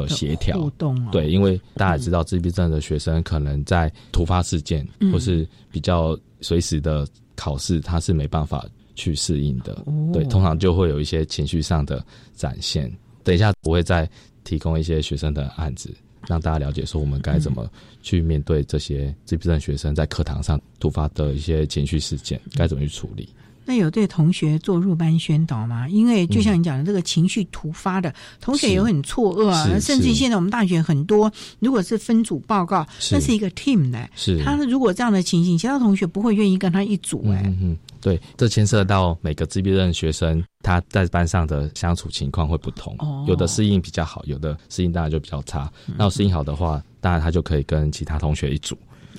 [0.00, 9.74] 的协调互动、哦，对，因为大家也知道自闭症的学生可能在突发事件、嗯、或是比较随时的考试，他是没办法去适应的。
[9.84, 12.90] 哦、对，通常就会有一些情绪上的展现。
[13.22, 14.08] 等一下我会再。
[14.44, 15.94] 提供一些学生的案子，
[16.26, 17.70] 让大家了解说我们该怎么
[18.02, 23.28] 去面对这些自闭症学生在课堂上突发的一些情绪事件，该怎么去处理。
[23.64, 25.88] 那有对同学做入班宣导吗？
[25.88, 34.42] 因为就像你讲的，这个情绪突发的、嗯、同学也会很错愕啊，甚至现在我们大学很多，如果是分组报告，那是一个 team 的，是。
[34.42, 37.42] 他如果这样的情形，其他同学不会愿意跟他一组哎、欸。
[37.46, 45.70] 嗯嗯，对，这牵涉到每个自闭症学生他在班上的相处情况会不同，哦、有的适应比较好，有的适应当然就比较差。
[45.86, 48.74] 嗯、那适应好的话，当然他就可以跟其他同学一组；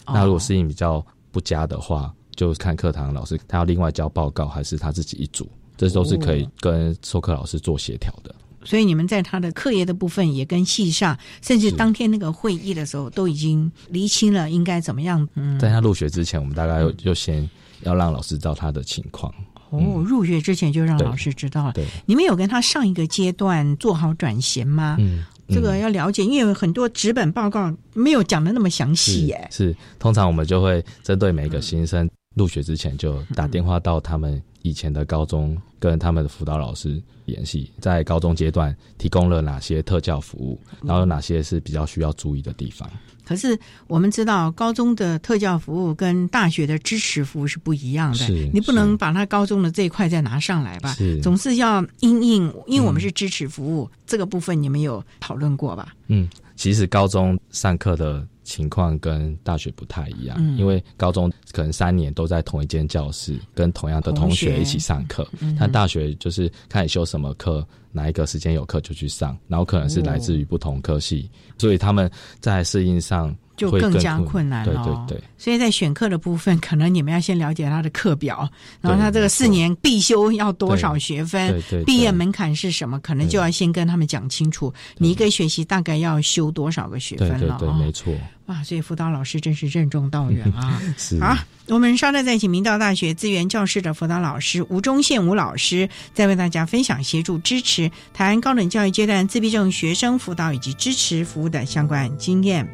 [0.05, 8.33] 哦、那如果适应比较不佳的话，就看课堂老师他要另外交报告，还是他自己一组，这都是可以跟授课老师做协调的。
[8.65, 15.27] 所以你们在他的课业的部分，也跟系上，甚至当天那个会议的时候，都已经厘清了应该怎么样。
[15.35, 17.49] 嗯，在他入学之前，我们大概就先
[17.81, 19.33] 要让老师知道他的情况。
[19.69, 21.73] 哦，入学之前就让老师知道了。
[21.73, 24.95] 对，你们有跟他上一个阶段做好转衔吗？
[24.99, 25.25] 嗯。
[25.49, 29.47] 这个要了解，因为很多纸本报告没有讲的那么详细耶。
[29.51, 42.89] 是，通常我们就会针对每个新生入学之前，就打电话到他们以前的高中，跟他们的辅导老师联系，在高中阶段提供了哪些特教服务，然后有哪些是比较需要注意的地方。
[43.25, 48.27] 可是我们知道，高中的特教服务跟大学的支持服务是不一样的。
[48.51, 50.93] 你不能把他高中的这一块再拿上来吧？
[50.95, 55.93] 是，总是要因应，因为我们是支持服务、嗯、这个部分，你们有讨论过吧？
[56.07, 65.27] 嗯，其实高中上课的情况跟大学不太一样，嗯、因为高中可能三年都在同一间教室，跟同样的同学一起上课。
[65.39, 72.07] 嗯、但大学就是看你修什么课，哪一个时间有课就去上，然后可能是来自于不同科系，哦、所以他们
[72.39, 73.35] 在适应上。
[73.55, 75.23] 就更加困难了、哦，对对对。
[75.37, 78.49] 所以在选课的部分，可能你们要先了解他的课表，
[78.81, 87.57] 然后他这个四年必修要多少学分，对对对毕业门槛是什么，可能就要先跟他们讲清楚，你一个学期大概要修多少个学分了、哦。
[87.59, 88.13] 对对对，没错。
[88.47, 90.81] 哇，所以辅导老师真是任重道远啊！
[90.97, 91.37] 是好，
[91.67, 102.67] 我们稍待再请明道大学资源教室的辅导老师吴忠宪吴老师，再为大家分享协助支持台湾高等教育阶段自闭症学生辅导以及支持服务的相关经验。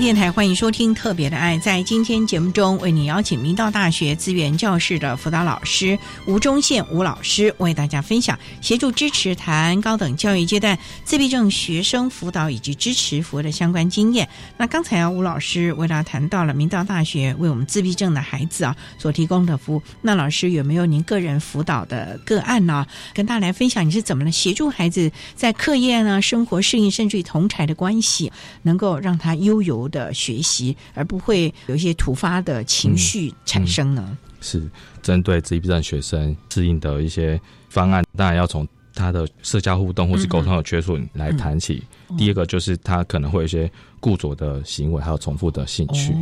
[0.00, 1.58] 电台欢迎收听《特别的爱》。
[1.60, 5.96] 在今天节目中，为你邀请明道大学资源教室的辅导老师
[6.26, 14.26] 吴忠宪吴老师，为大家分享协助支持台湾高等教育阶段自闭症学生辅导以及支持服务的相关经验。
[14.56, 19.82] 那刚才啊，吴老师为大家谈到了明道大学为我们自闭症的孩子啊所提供的服务。
[20.00, 22.86] 那老师有没有您个人辅导的个案呢？
[23.12, 28.32] 跟大家来分享你是怎么呢协助孩子在课业呢、生活适应，甚至于同才的关系，
[28.62, 34.16] 能够让他悠游的学习，而不会有一些突发的情绪产生呢？
[34.40, 34.70] 是
[35.02, 37.38] 针对自闭症学生适应的一些
[37.68, 41.82] 方案，当然要从他的社交互动或是沟通的缺损来谈起。
[42.16, 43.70] 第一个就是他可能会有一些
[44.00, 46.14] 固着的行为，还有重复的兴趣，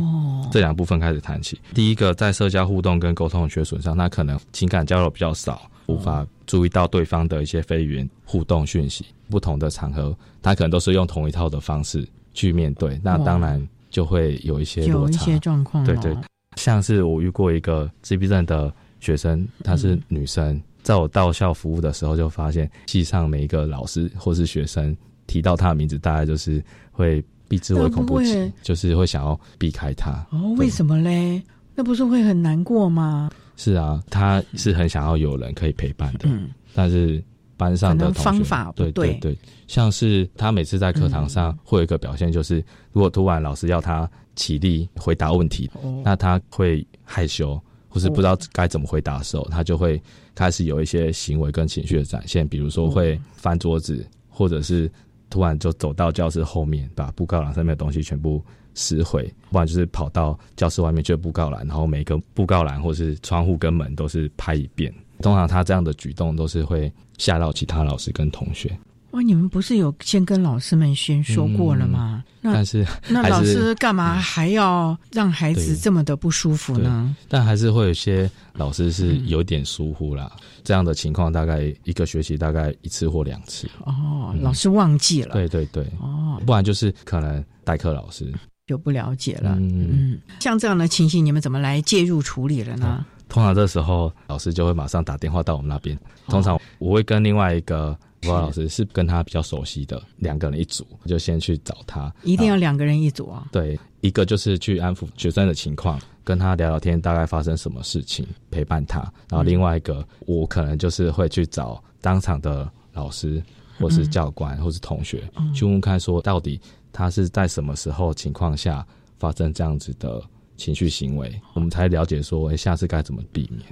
[0.51, 1.59] 这两部分开始谈起。
[1.73, 9.05] 第一个在社交互动跟沟通的缺损上，他可能情感交流比较少，无法注意到对方的一些非语言互动讯息。
[9.29, 15.83] 不同的场合，他可能都是用同一套的方式去面对，那当然就会有一些落差、一些状况。
[15.83, 16.15] 对对，
[16.55, 24.95] 像是我遇过一个自闭症的学生，她是女生，在我到校服务的时候，就发现系上每一个老师或是学生
[25.27, 30.25] 提到她的名字，大概就是会避之唯恐不及，就是会想要避开她。
[30.31, 31.41] 哦，为什么嘞？
[31.75, 33.29] 那不是会很难过吗？
[33.55, 36.27] 是啊，她是很想要有人可以陪伴的，
[36.73, 37.23] 但是。
[37.59, 39.37] 班上的方法对对对，
[39.67, 45.69] 像是他每次在课堂上会有一个表现，就是如果突然老师要他起立回答问题，
[46.01, 50.01] 那他会害羞或是不知道该怎么回答的时候，他就会
[50.33, 54.89] 开始有一些行为跟情绪的展现，比如说会翻桌子，或者是
[55.29, 58.41] 突然就走到教室后面，把布告栏上面的东西全部
[58.73, 64.93] 撕毁，不然就是跑到教室外面去布告栏，然后每个布告栏或是窗户跟门都是拍一遍。
[65.21, 66.89] 通常他这样的举动都是会
[67.19, 68.75] 吓到其他老师跟同学。
[69.11, 72.23] 哇，你们不是有先跟老师们先说过了吗？
[72.43, 77.15] 但是那老师干嘛还要让孩子这么的不舒服呢？
[77.27, 80.31] 但还是会有些老师是有点疏忽啦。
[80.63, 83.67] 这样的情况大概一个学期大概一次或两次。
[83.83, 85.33] 哦，老师忘记了。
[85.33, 85.83] 对对对。
[85.99, 88.31] 哦，不然就是可能代课老师
[88.67, 89.57] 就不了解了。
[89.59, 93.03] 嗯，像这样的情形，你们怎么来介入处理了呢？
[93.29, 95.97] 通常这时候，老师就会马上打电话到我们那边。
[96.27, 102.11] 通常我会跟另外一个辅导老师是跟他比较熟悉的两个人一组，就先去找他。
[102.23, 103.47] 一定要两个人一组啊？
[103.51, 108.99] 对，一个就是去安抚学生的情况，跟他聊聊天，大概发生什么事情，陪伴他。
[109.29, 113.41] 然后另外一个，我可能就是会去找当场的老师，
[113.79, 115.23] 或是教官，或是同学，
[115.53, 116.59] 去问看说到底
[116.91, 118.85] 他是在什么时候情况下
[119.19, 120.19] 发生这样子的。
[120.59, 123.65] 情绪行为，我们才了解说，哎，下次该怎么避免。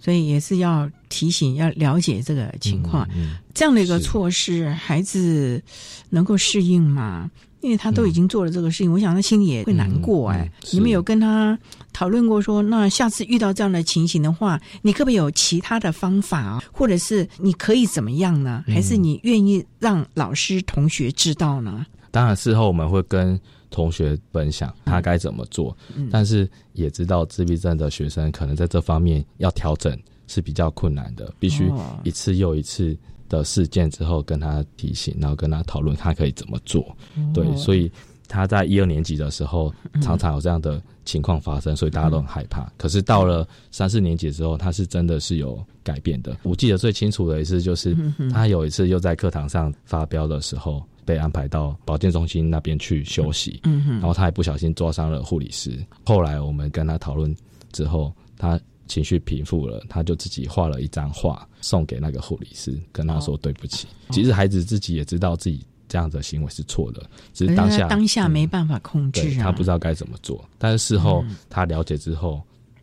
[0.00, 3.08] 所以也是要提醒，要了解这个情况。
[3.54, 5.62] 这样的一个措施，孩子
[6.10, 7.30] 能够适应吗？
[7.60, 10.30] 因为他都已经做了这个事情，我想他心里也会难过。
[10.30, 11.56] 哎，你们有跟他
[11.92, 16.64] 讨论过说，那下次遇到这样的情形的话，你可不可以有其他的方法啊？
[16.72, 18.64] 或者是你可以怎么样呢？
[18.66, 21.86] 还是你愿意让老师、同学知道呢？
[22.10, 23.40] 当然，事后我们会跟。
[23.72, 25.76] 同学分享他该怎么做，
[26.10, 29.98] 但是也知道自闭症的学生可能在这方面要调整
[30.28, 31.72] 是比较困难的，必须
[32.04, 32.96] 一次又一次
[33.28, 36.96] 的事件之后跟他提醒，然后跟他讨论他可以怎么做。
[37.34, 37.90] 对，所以
[38.28, 42.70] 他在一二年级的时候常常有这样的情况发生，所以大家都很害怕。
[42.76, 46.36] 可是到了三四年级之后，他是真的是有改变的。
[46.42, 47.96] 我记得最清楚的一次就是
[48.30, 50.82] 他有一次又在课堂上发飙的时候。
[51.04, 55.78] 被安排到保健中心那边去休息，嗯然后他还不小心抓伤了护理师。
[56.04, 57.34] 后来我们跟他讨论
[57.72, 63.86] 之后，他情绪平复了，他就自己画了一张画送给那个护理师，跟他说对不起。
[64.10, 70.44] 其实孩子自己也知道自己这样的行为是错的，只是当下当下没办法控制，他不知道该怎么做。
[70.58, 72.42] 但是事后他了解之后。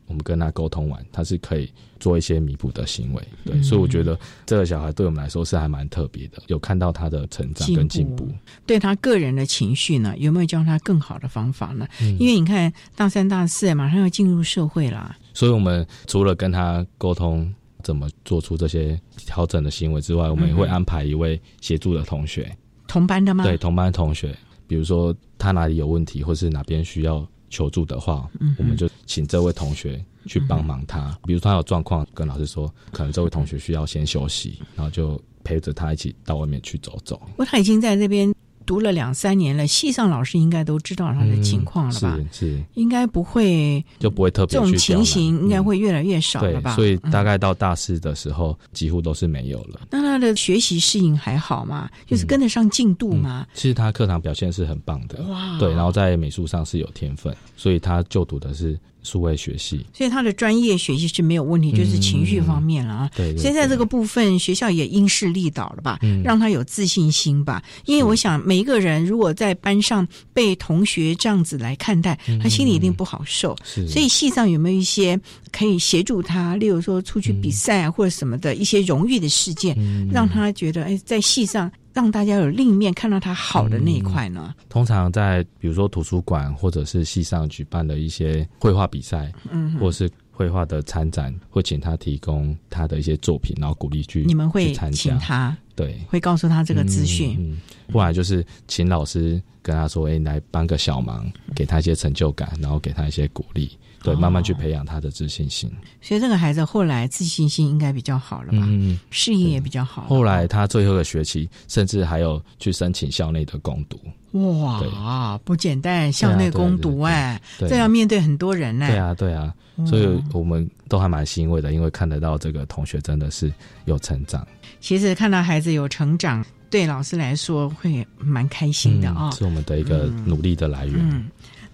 [0.09, 8.27] 我们跟他沟通完，他是可以做一些弥补的行为，对，所以我觉得这个小孩对我们来说是还蛮特别的，有看到他的成长跟进步。
[8.65, 11.87] 对他个人的情绪呢，有没有教他更好的方法呢？
[12.19, 17.53] 因为你看大三大四马上要进入社会啦，所以我们除了跟他沟通
[17.83, 22.51] 怎么做出这些调整的行为之外，我们也会安排一位协助的同学，
[22.87, 23.43] 同班的吗？
[23.43, 24.35] 对，同班同学，
[24.65, 27.23] 比如说他哪里有问题，或是哪边需要。
[27.49, 31.17] 求助的话，我们就请这位同学去帮忙他。
[31.25, 37.21] 比如他有状况，跟老师说，可能这位同学需要先休息，然后就陪着他一起到外面去走走。
[37.35, 38.33] 不，他已经在这边
[38.69, 42.19] 读了两三年了，系上老师应该都知道他的情况了吧？
[42.31, 46.75] 是是，应该不会就不会特别这种情形，应该会越来越少了吧？
[46.75, 49.81] 所以大概到大四的时候，几乎都是没有了。
[49.89, 51.89] 那他的学习适应还好吗？
[52.05, 53.47] 就是跟得上进度吗？
[53.55, 55.57] 其实他课堂表现是很棒的，哇！
[55.57, 58.79] 对，然后在美术上是有天分，所以他就读的是。
[59.09, 63.09] 数位学习，所以他的专业学习是没有问题，就是情绪方面了啊。
[63.15, 67.63] 对，现在这个部分学校也因势利导了吧，让他有自信心吧。
[67.85, 73.55] 因为我想每一个人如果在班上被同学这样子来看待，他心里一定不好受。
[73.63, 75.19] 所以系上有没有一些
[75.51, 79.75] 可以协助他，例如说出去比赛啊或者什么的一些荣誉的事件，
[80.11, 81.71] 让他觉得哎，在戏上。
[81.91, 84.53] 让大家有另一面看到他好的那一块呢？
[84.69, 97.35] 通常在比如说图书馆或者是系上举办的一些绘画比赛，嗯，或是绘画的参展，会请他提供他的一些作品，然后鼓励去你们会请他，对，会告诉他这个资讯。
[97.39, 97.57] 嗯，
[97.91, 103.71] 不然就是请老师跟他说：“哎，来帮个小忙，给他一些成就感，然后给他一些鼓励。”
[104.01, 105.71] 对，慢慢去培养他的自信心。
[106.01, 108.59] 所以这个孩子后来自信心应该比较好了吧？
[108.61, 110.03] 嗯，适应也比较好。
[110.03, 113.99] 后来他最后的学期，甚至还有去申请校内的攻读。
[114.33, 116.11] 哇，不简单！
[116.11, 118.87] 校内攻读哎，这要面对很多人呢。
[118.87, 119.53] 对啊，对啊，
[119.87, 123.51] 所以我们都还蛮欣慰的，因为看得到这个同学真的是
[123.85, 124.47] 有成长。
[124.79, 131.29] 其实看到孩子有成长，对老师来说会蛮开心的啊，是我们的一个努力的来源。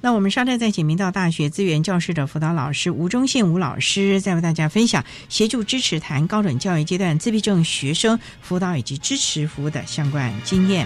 [0.06, 10.86] 那我们稍待在景明道大学资源教室的辅导老师吴忠宪吴老师，再为大家分享协助支持谈高等教育阶段自闭症学生辅导以及支持服务的相关经验。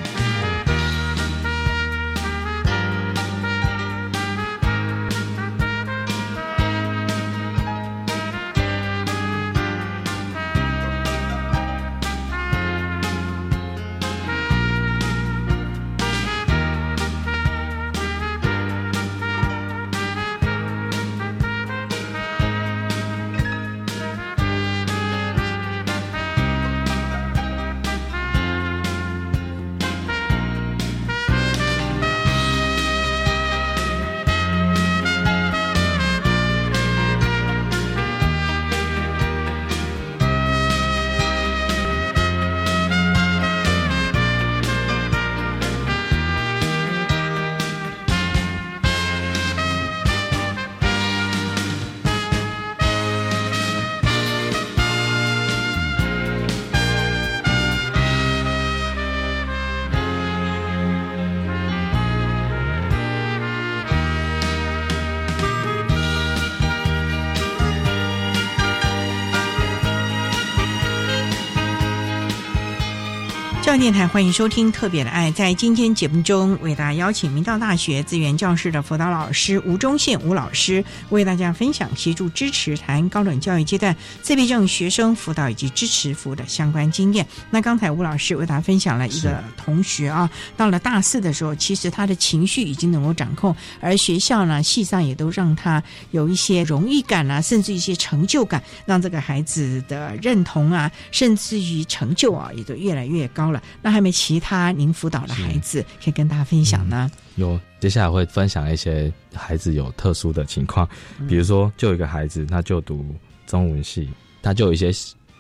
[73.79, 75.31] 电台欢迎收听《特别的爱》。
[75.33, 87.25] 在今天节目中，为大家邀请明道大学资源教室的辅导老师吴忠宪吴老师，为大家分享协助支持谈高等教育阶段自闭症学生辅导以及支持服务的相关经验。
[87.49, 103.63] 那刚才吴老师为大家分享了一个同学啊，到了大四的时候，其实他的情绪已经能够掌控，而学校呢，系上也都让他有一些荣誉感啊，甚至一些成就感，让这个孩子的认同啊，甚至于成就啊，也都越来越高了。
[103.81, 107.09] 那还没其他您辅导的孩子可以跟大家分享呢？
[107.35, 110.87] 有，接下来会分享一些孩子有特殊的情况，
[111.27, 113.05] 比如说，就有一个孩子，他就读
[113.47, 114.09] 中文系，
[114.41, 114.91] 他就有一些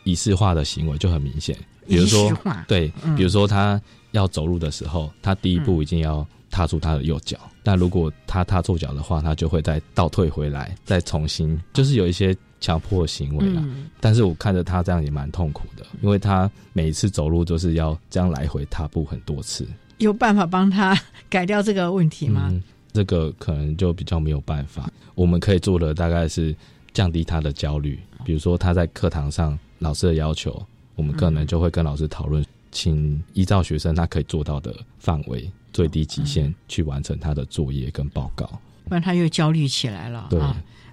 [0.03, 1.57] 仪式化的行为就很明显，
[1.87, 2.31] 比如说，
[2.67, 12.35] 对，比如说他要走路的时候，他第一步一定要踏出他的右脚，但如果他踏错脚的话，他就会再倒退回来，再重新，就是有一些。
[12.59, 13.63] 强迫行为了，
[13.99, 19.67] 但是我看着他这样也蛮痛苦的，因为他每一次走路都是要这样来回踏步很多次。
[19.97, 20.97] 有办法帮他
[21.29, 22.53] 改掉这个问题吗？
[22.93, 24.89] 这个可能就比较没有办法。
[25.15, 26.55] 我们可以做的大概是
[26.93, 38.45] 降低他的焦虑，比如说他在课堂上老师的要求，我们可能就会跟老师讨论，请依照学生他可以做到的范围最低极限去完成他的作业跟报告，
[38.85, 40.27] 不然他又焦虑起来了。
[40.29, 40.39] 对，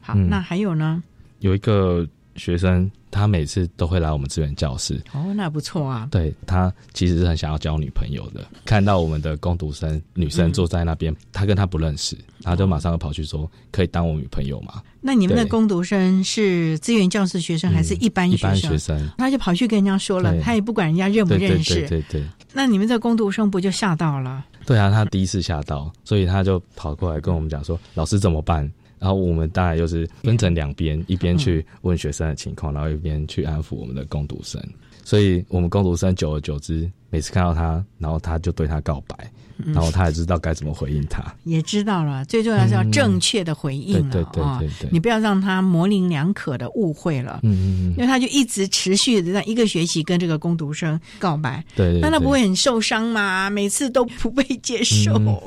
[0.01, 1.03] 好，那还有呢？
[1.41, 5.01] 有一个学生，他每次都会来我们资源教室。
[5.15, 6.09] 哦，那不错啊。
[6.11, 8.47] 对他其实是很想要交女朋友的。
[8.65, 19.09] 看到我们的攻读生女生坐在那边，他跟他不认识，他就马上就跑去说：“可以当我女朋友吗？”那你们的攻读生是资源教室学生还是一般一般学生？
[19.17, 21.87] 他就跑去跟人家说了，他也不管人家认不认识。
[21.87, 22.25] 对对对。
[22.53, 24.45] 那你们这攻读生不就吓到了？
[24.67, 28.71] 对啊，他第一次吓到，所以他就跑过来跟我们讲说：“老师怎么办？”
[29.07, 34.61] 然后我们当然就是分成两边，一边去问学生的情况，然后一边去安抚我们的攻读生。
[35.05, 39.17] 所以，我们攻读生久而久之，每次看到他，然后他就对他告白，
[39.65, 42.25] 然后他也知道该怎么回应他，也知道了。
[42.25, 47.39] 最重要是要正确的回应了对对对你不要让他模棱两可的误会了。
[47.45, 53.49] 嗯嗯嗯，因为他就一直持续的在一个学期跟这个攻读生告白，对对，那他不会很受伤吗？
[53.49, 55.13] 每次都不被接受。
[55.19, 55.39] 嗯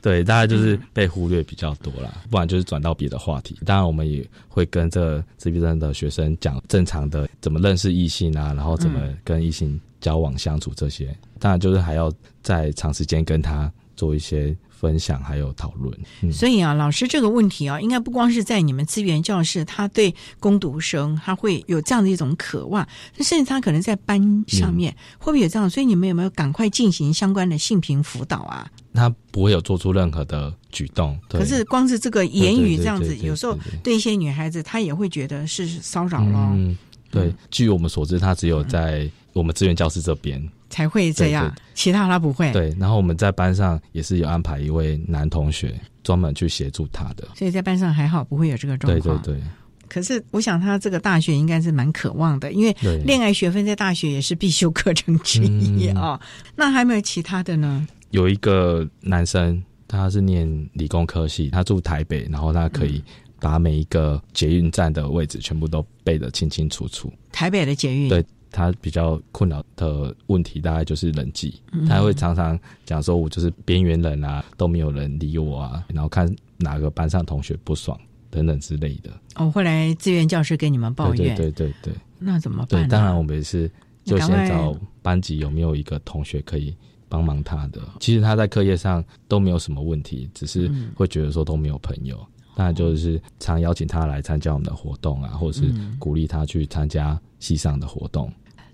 [0.00, 3.58] 对，大概就是被忽略比较多啦，不然就是转到别的话题。
[3.64, 11.14] 当然，我们也会跟这个自闭症的学生讲正常的怎么认识异性啊，然后怎么跟异性交往相处这些。
[11.38, 15.92] 当然，就是还要在长时间跟他做一些分享，还有讨论。
[16.22, 22.86] 嗯，所以啊，老师这个问题啊，应该不光是在你们资源教室，他对攻读生他会有这样的一种渴望，
[23.20, 25.68] 甚至他可能在班上面、会不会有这样？
[25.68, 28.70] 所以你们有没有赶快进行相关的性平辅导啊？
[28.94, 31.18] 他不会有做出任何的举动。
[31.28, 36.76] 可是光是这个言语这样子，有时候对一些女孩子，她也会觉得是骚扰咯，嗯，
[37.10, 39.08] 对，据我们所知，他只有在
[39.38, 40.42] 我们资源教室这边。
[40.70, 47.26] 才会这样，对其他他不会。，对，然后我们在班上也是有安排一位男同学专门去协助他的。
[47.34, 49.22] 所以在班上还好，不会有这个状对况。
[49.22, 49.42] 对对，
[49.88, 56.20] 可是我想他这个大学应该是蛮渴望的，因为对恋爱学分在大学也是必修课程之一嗯啊、
[56.54, 57.86] 那还有没有其他的呢？
[58.10, 63.02] 有一个男生，他是念理工科系，他住台北，然后他可以
[63.40, 67.10] 把每一个捷运站的位置全部都背得清清楚楚。
[67.32, 77.98] 台北的捷运，对他比较困扰的问题，大概就是人际，嗯他会常常讲说，我就是边缘人啊，都没有人理我啊，然后看哪个班上同学不爽
[78.30, 79.10] 等等之类的。
[79.36, 81.94] 哦，会来资源教师跟你们抱怨，对对对对对。
[82.18, 83.70] 那怎么办对，当然我们也是
[84.04, 86.74] 就先找班级有没有一个同学可以
[87.08, 87.80] 帮忙他的。
[88.00, 92.26] 其实他在课业上都没有什么问题，只是嗯会觉得说都没有朋友。
[92.58, 98.30] 那就是常邀请他来参加我们的活动啊，或者是嗯鼓励他去参加系上的活动。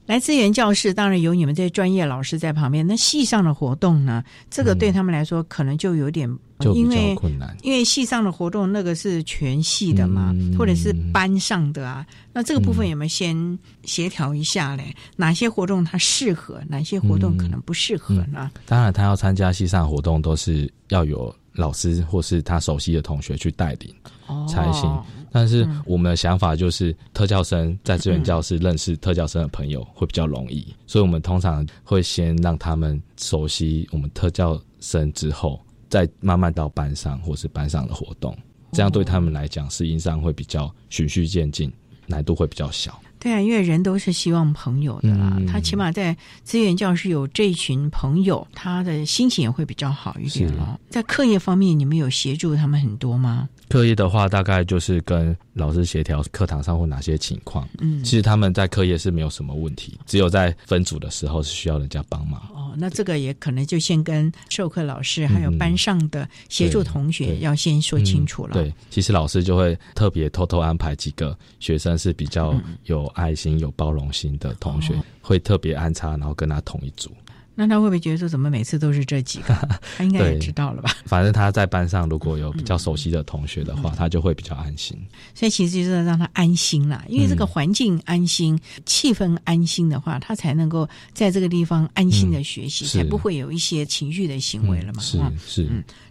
[0.07, 4.23] 来资源教室当然有你们这些专业老师在旁边，那系上的活动呢？
[4.51, 6.29] 这个对他们来说可能就有点，
[6.61, 14.95] 就比较困难因为系上的活动那个是全系的嘛，嗯或者是班上的啊，那这个部分有没有先协调一下嘞？
[15.17, 18.51] 哪些活动它适合，哪些活动可能不适合呢？
[18.67, 23.95] 当然，他要参加系上活动，都是要有老师或是他熟悉的同学去带领
[24.27, 24.47] 哦。
[24.49, 25.03] 才行。
[25.33, 38.37] 但是我们的想法就是，特教生在资源教室认识特教生的朋友会比较容易，所以我们通常会先让他们熟悉我们特教生之后，再慢慢到班上或是班上的活动，
[38.71, 41.73] 这样对他们来讲适应上会比较循序渐进，
[42.07, 43.01] 难度会比较小。
[43.19, 50.79] 对啊，因为人都是希望朋友的啦，嗯他起码在资源教室有这群朋友，他的心情也会比较好一点哦。
[50.91, 53.49] 在课业方面，你们有协助他们很多吗？
[53.69, 57.69] 课业的话，大概就是跟老师协调课堂上会哪些情况。
[57.79, 62.41] 嗯其实他们在课业是没有什么问题，只有在分组的时候是需要人家帮忙。
[62.55, 68.53] 哦，那这个也可能就先跟授课老师还有班上的协助同学要先说清楚了。
[68.55, 77.11] 嗯对，其实老师就会特别偷偷安排几个学生是比较嗯有爱心、有包容心的同学，哦会特别安插，然后跟他同一组。
[77.55, 79.55] 那他会不会觉得说，怎么每次都是这几个？
[79.97, 80.91] 他应该也知道了吧？
[81.07, 84.97] 反正他在班上如果有比嗯较熟悉的同学的话，他就会比较安心。
[85.35, 95.01] 所以其实就是要让他安心啦，因为这个嗯环境安心、气氛安心的话，他才能够在这个地方安心的学习，嗯才不会有一些情绪的行为了嘛。
[95.01, 95.69] 是啊是，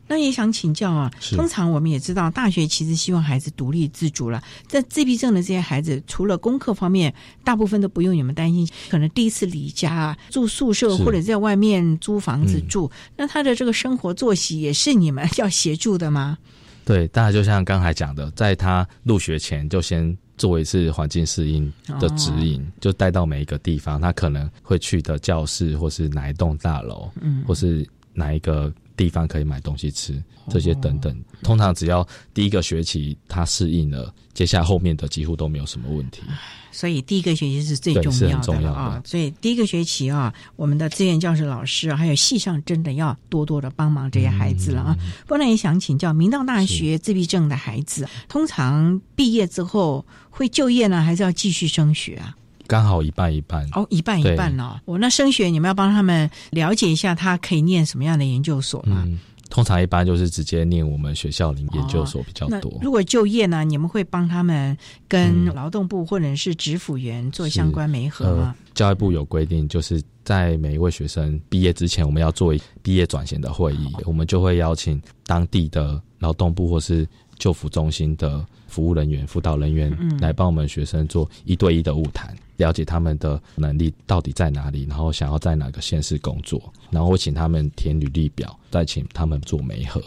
[0.08, 4.44] 那也想请教啊，通常我们也知道，大学其实希望孩子独立自主了。
[4.68, 16.38] 在自闭症的这些孩子，除了功课方面，大部分都不用你们担心，可能第一次离家啊，住宿舍或者在外面租房子嗯住，那他的这个生活作息也是你们要协助的吗？
[16.86, 31.16] 对，大家就像刚才讲的，在他入学前就先做一次环境适应的指引，哦就带到每一个地方，他可能会去的教室，或是哪一栋大楼，嗯或是哪一个地方可以买东西吃，这些等等。
[31.42, 36.22] 通常只要第一个学期他适应了，接下来后面的几乎都没有什么问题。
[36.72, 39.02] 所以第一个学期是最重要的很重要的了啊！
[39.06, 44.98] 所以第一个学期啊，我们的资源教师老师啊，还有系上真的要多多的帮忙这些孩子了啊。
[45.28, 52.36] 不然也想请教，明道大学自闭症的孩子，通常毕业之后会就业呢，还是要继续升学啊？
[52.74, 54.80] 刚好一半一半哦，一半一半哦。
[54.86, 59.04] 我、那升学你们要帮他们了解一下，他可以念什么样的研究所吗？
[59.06, 62.72] 嗯，通常一般就是直接念我们学校里研究所比较多。
[62.72, 64.76] 哦如果就业呢，你们会帮他们
[65.08, 68.56] 跟劳动部或者是职辅员做相关媒合吗？
[68.58, 68.74] 呃？
[68.74, 77.08] 教育部有规定，就是在每一位学生毕业之前，我们要做毕业转衔的会议，我们就会邀请当地的劳动部或是
[77.38, 78.44] 救辅中心的
[78.74, 86.60] 服务人员、辅导人员嗯来帮我们学生做一对一的物谈，了解他们的能力到底在哪里，然后想要在哪个县市工作，
[86.90, 90.02] 然后我请他们填履历表，再请他们做媒合。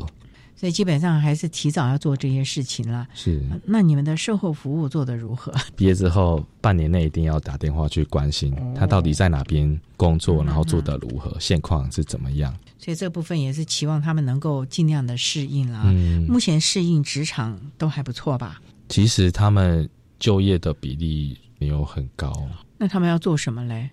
[0.57, 3.07] 所以基本上还是提早要做这些事情了。
[3.15, 5.53] 是，那你们的售后服务做得如何？
[5.77, 12.55] 毕业之后半年内一定要打电话去关心他到底在哪边工作，然后做得如何，现况是怎么样。
[12.79, 15.83] 所以这部分也是期望他们能够尽量的适应啦。
[15.87, 18.61] 嗯目前适应职场都还不错吧？
[18.89, 19.89] 其实他们
[20.19, 22.33] 就业的比例没有很高，
[22.79, 23.91] 那他们要做什么嘞？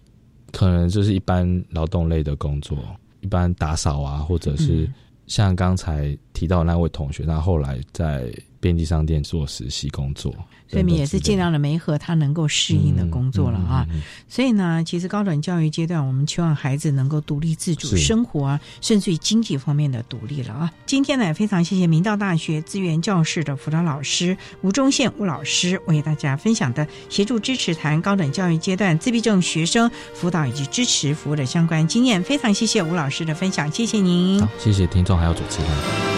[0.51, 2.77] 可能就是一般劳动类的工作，
[3.21, 4.93] 一般打扫啊，或者是嗯
[5.25, 10.33] 像刚才提到那位同学，他后来在便利商店做实习工作，
[10.67, 13.85] 所以你也是尽量的媒合他能够适应的工作了啊。
[13.91, 20.71] 嗯所以呢，其实高等教育阶段，我们期望孩子能够独立自主生活啊，甚至于经济方面的独立了啊。
[20.87, 32.23] 今天呢，也非常谢谢明道大学资源教室的辅导老师吴忠宪吴老师为大家分享的协助支持谈高等教育阶段自闭症学生辅导以及支持服务的相关经验。
[32.23, 34.41] 非常谢谢吴老师的分享，谢谢您。
[34.41, 36.12] 好，谢谢听众还有主持人。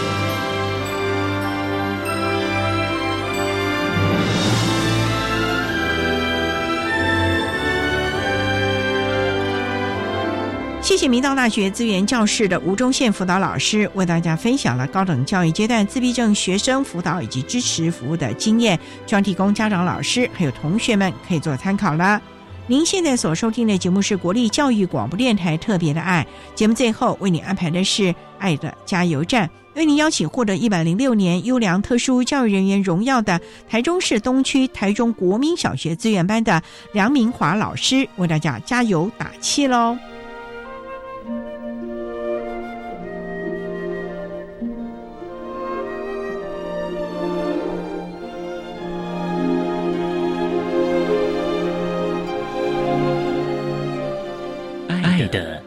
[10.86, 22.22] 谢谢明道大学资源教室的吴忠宪辅导老师为大家分享了高等教育阶段自闭症学生辅导以及支持服务的经验，希望提供家长、老师还有同学们可以做参考了。
[22.68, 26.24] 您现在所收听的节目是国立教育广播电台特别的爱
[26.54, 36.62] 节目，最后为你安排的是爱的加油站，为您邀请获得一百零六年优良特殊教育人员荣耀的台中市东区台中国民小学资源班的
[36.92, 39.98] 梁明华老师，为大家加油打气喽。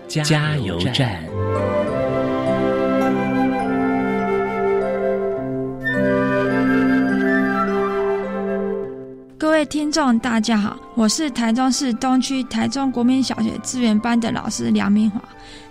[0.10, 1.24] 加油站。
[9.38, 15.22] 各位听众，大家好，我是台中市东区台中国民小学资源班的老师梁明华。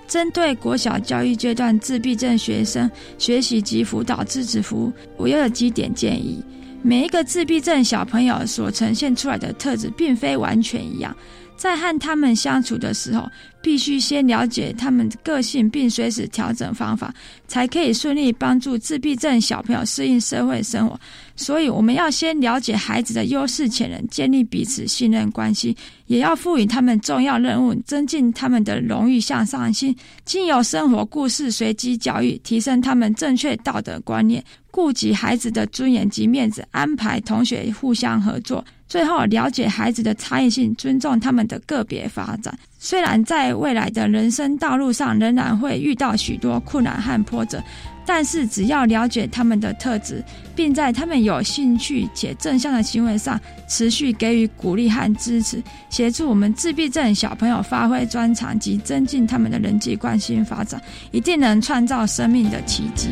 [0.07, 6.43] 针对国小教育阶段自闭症学生学习及辅导支持服务，我又有几点建议。
[6.81, 11.15] 每一个自闭症小朋友所呈现出来的特质，并非完全一样。
[11.59, 13.29] 在和他们相处的时候，
[13.61, 17.13] 必须先了解他们的个性，并随时调整方法，
[17.49, 20.99] 才可以顺利帮助自闭症小朋友适应社会生活。
[21.41, 25.75] 所以，我们要先了解孩子的优势潜能，建立彼此信任关系，
[26.07, 29.95] 也要赋予他们重要任务，增进他们的荣誉向上心。
[30.25, 38.65] 经由生活故事随机教育，提升他们正确道德观念，顾及孩子的尊严及面子，安排同学互相合作。
[38.89, 42.59] 最后，了解孩子的差异性，尊重他们的个别发展。
[42.81, 47.63] 虽然在未来的人生道路上仍然会遇到许多困难和波折，
[48.09, 50.25] 但是只要了解他们的特质，
[50.57, 53.39] 并在他们有兴趣且正向的行为上
[53.69, 60.81] 持续给予鼓励和支持，协助我们自闭症小朋友发挥专长及增进他们的人际关系发展，
[61.11, 63.11] 一定能创造生命的奇迹。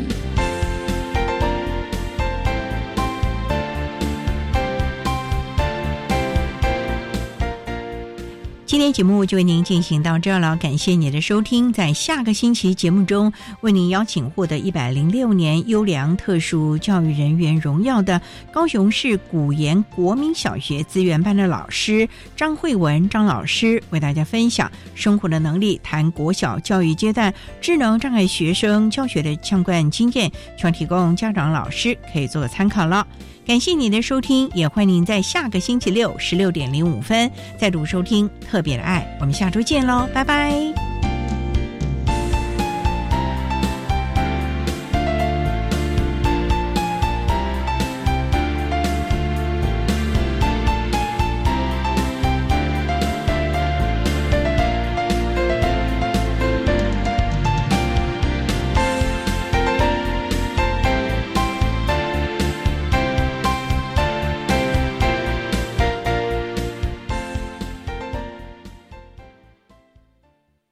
[8.67, 11.73] 今天节目就为您进行到这儿了，感谢你的收听。
[11.73, 33.07] 在下个星期节目中，为您邀请获得一百零六年优良特殊教育人员荣耀的高雄市古岩国民小学资源班的老师张慧文张老师，为大家分享生活的能力，谈国小教育阶段智能障碍学生教学的相关经验，希望提供家长、老师可以做个参考了。
[33.47, 39.07] 感谢您的收听，也欢迎您在下个星期六十六点零五分再度收听特别的爱。
[39.21, 41.06] 我们下周见喽，拜拜。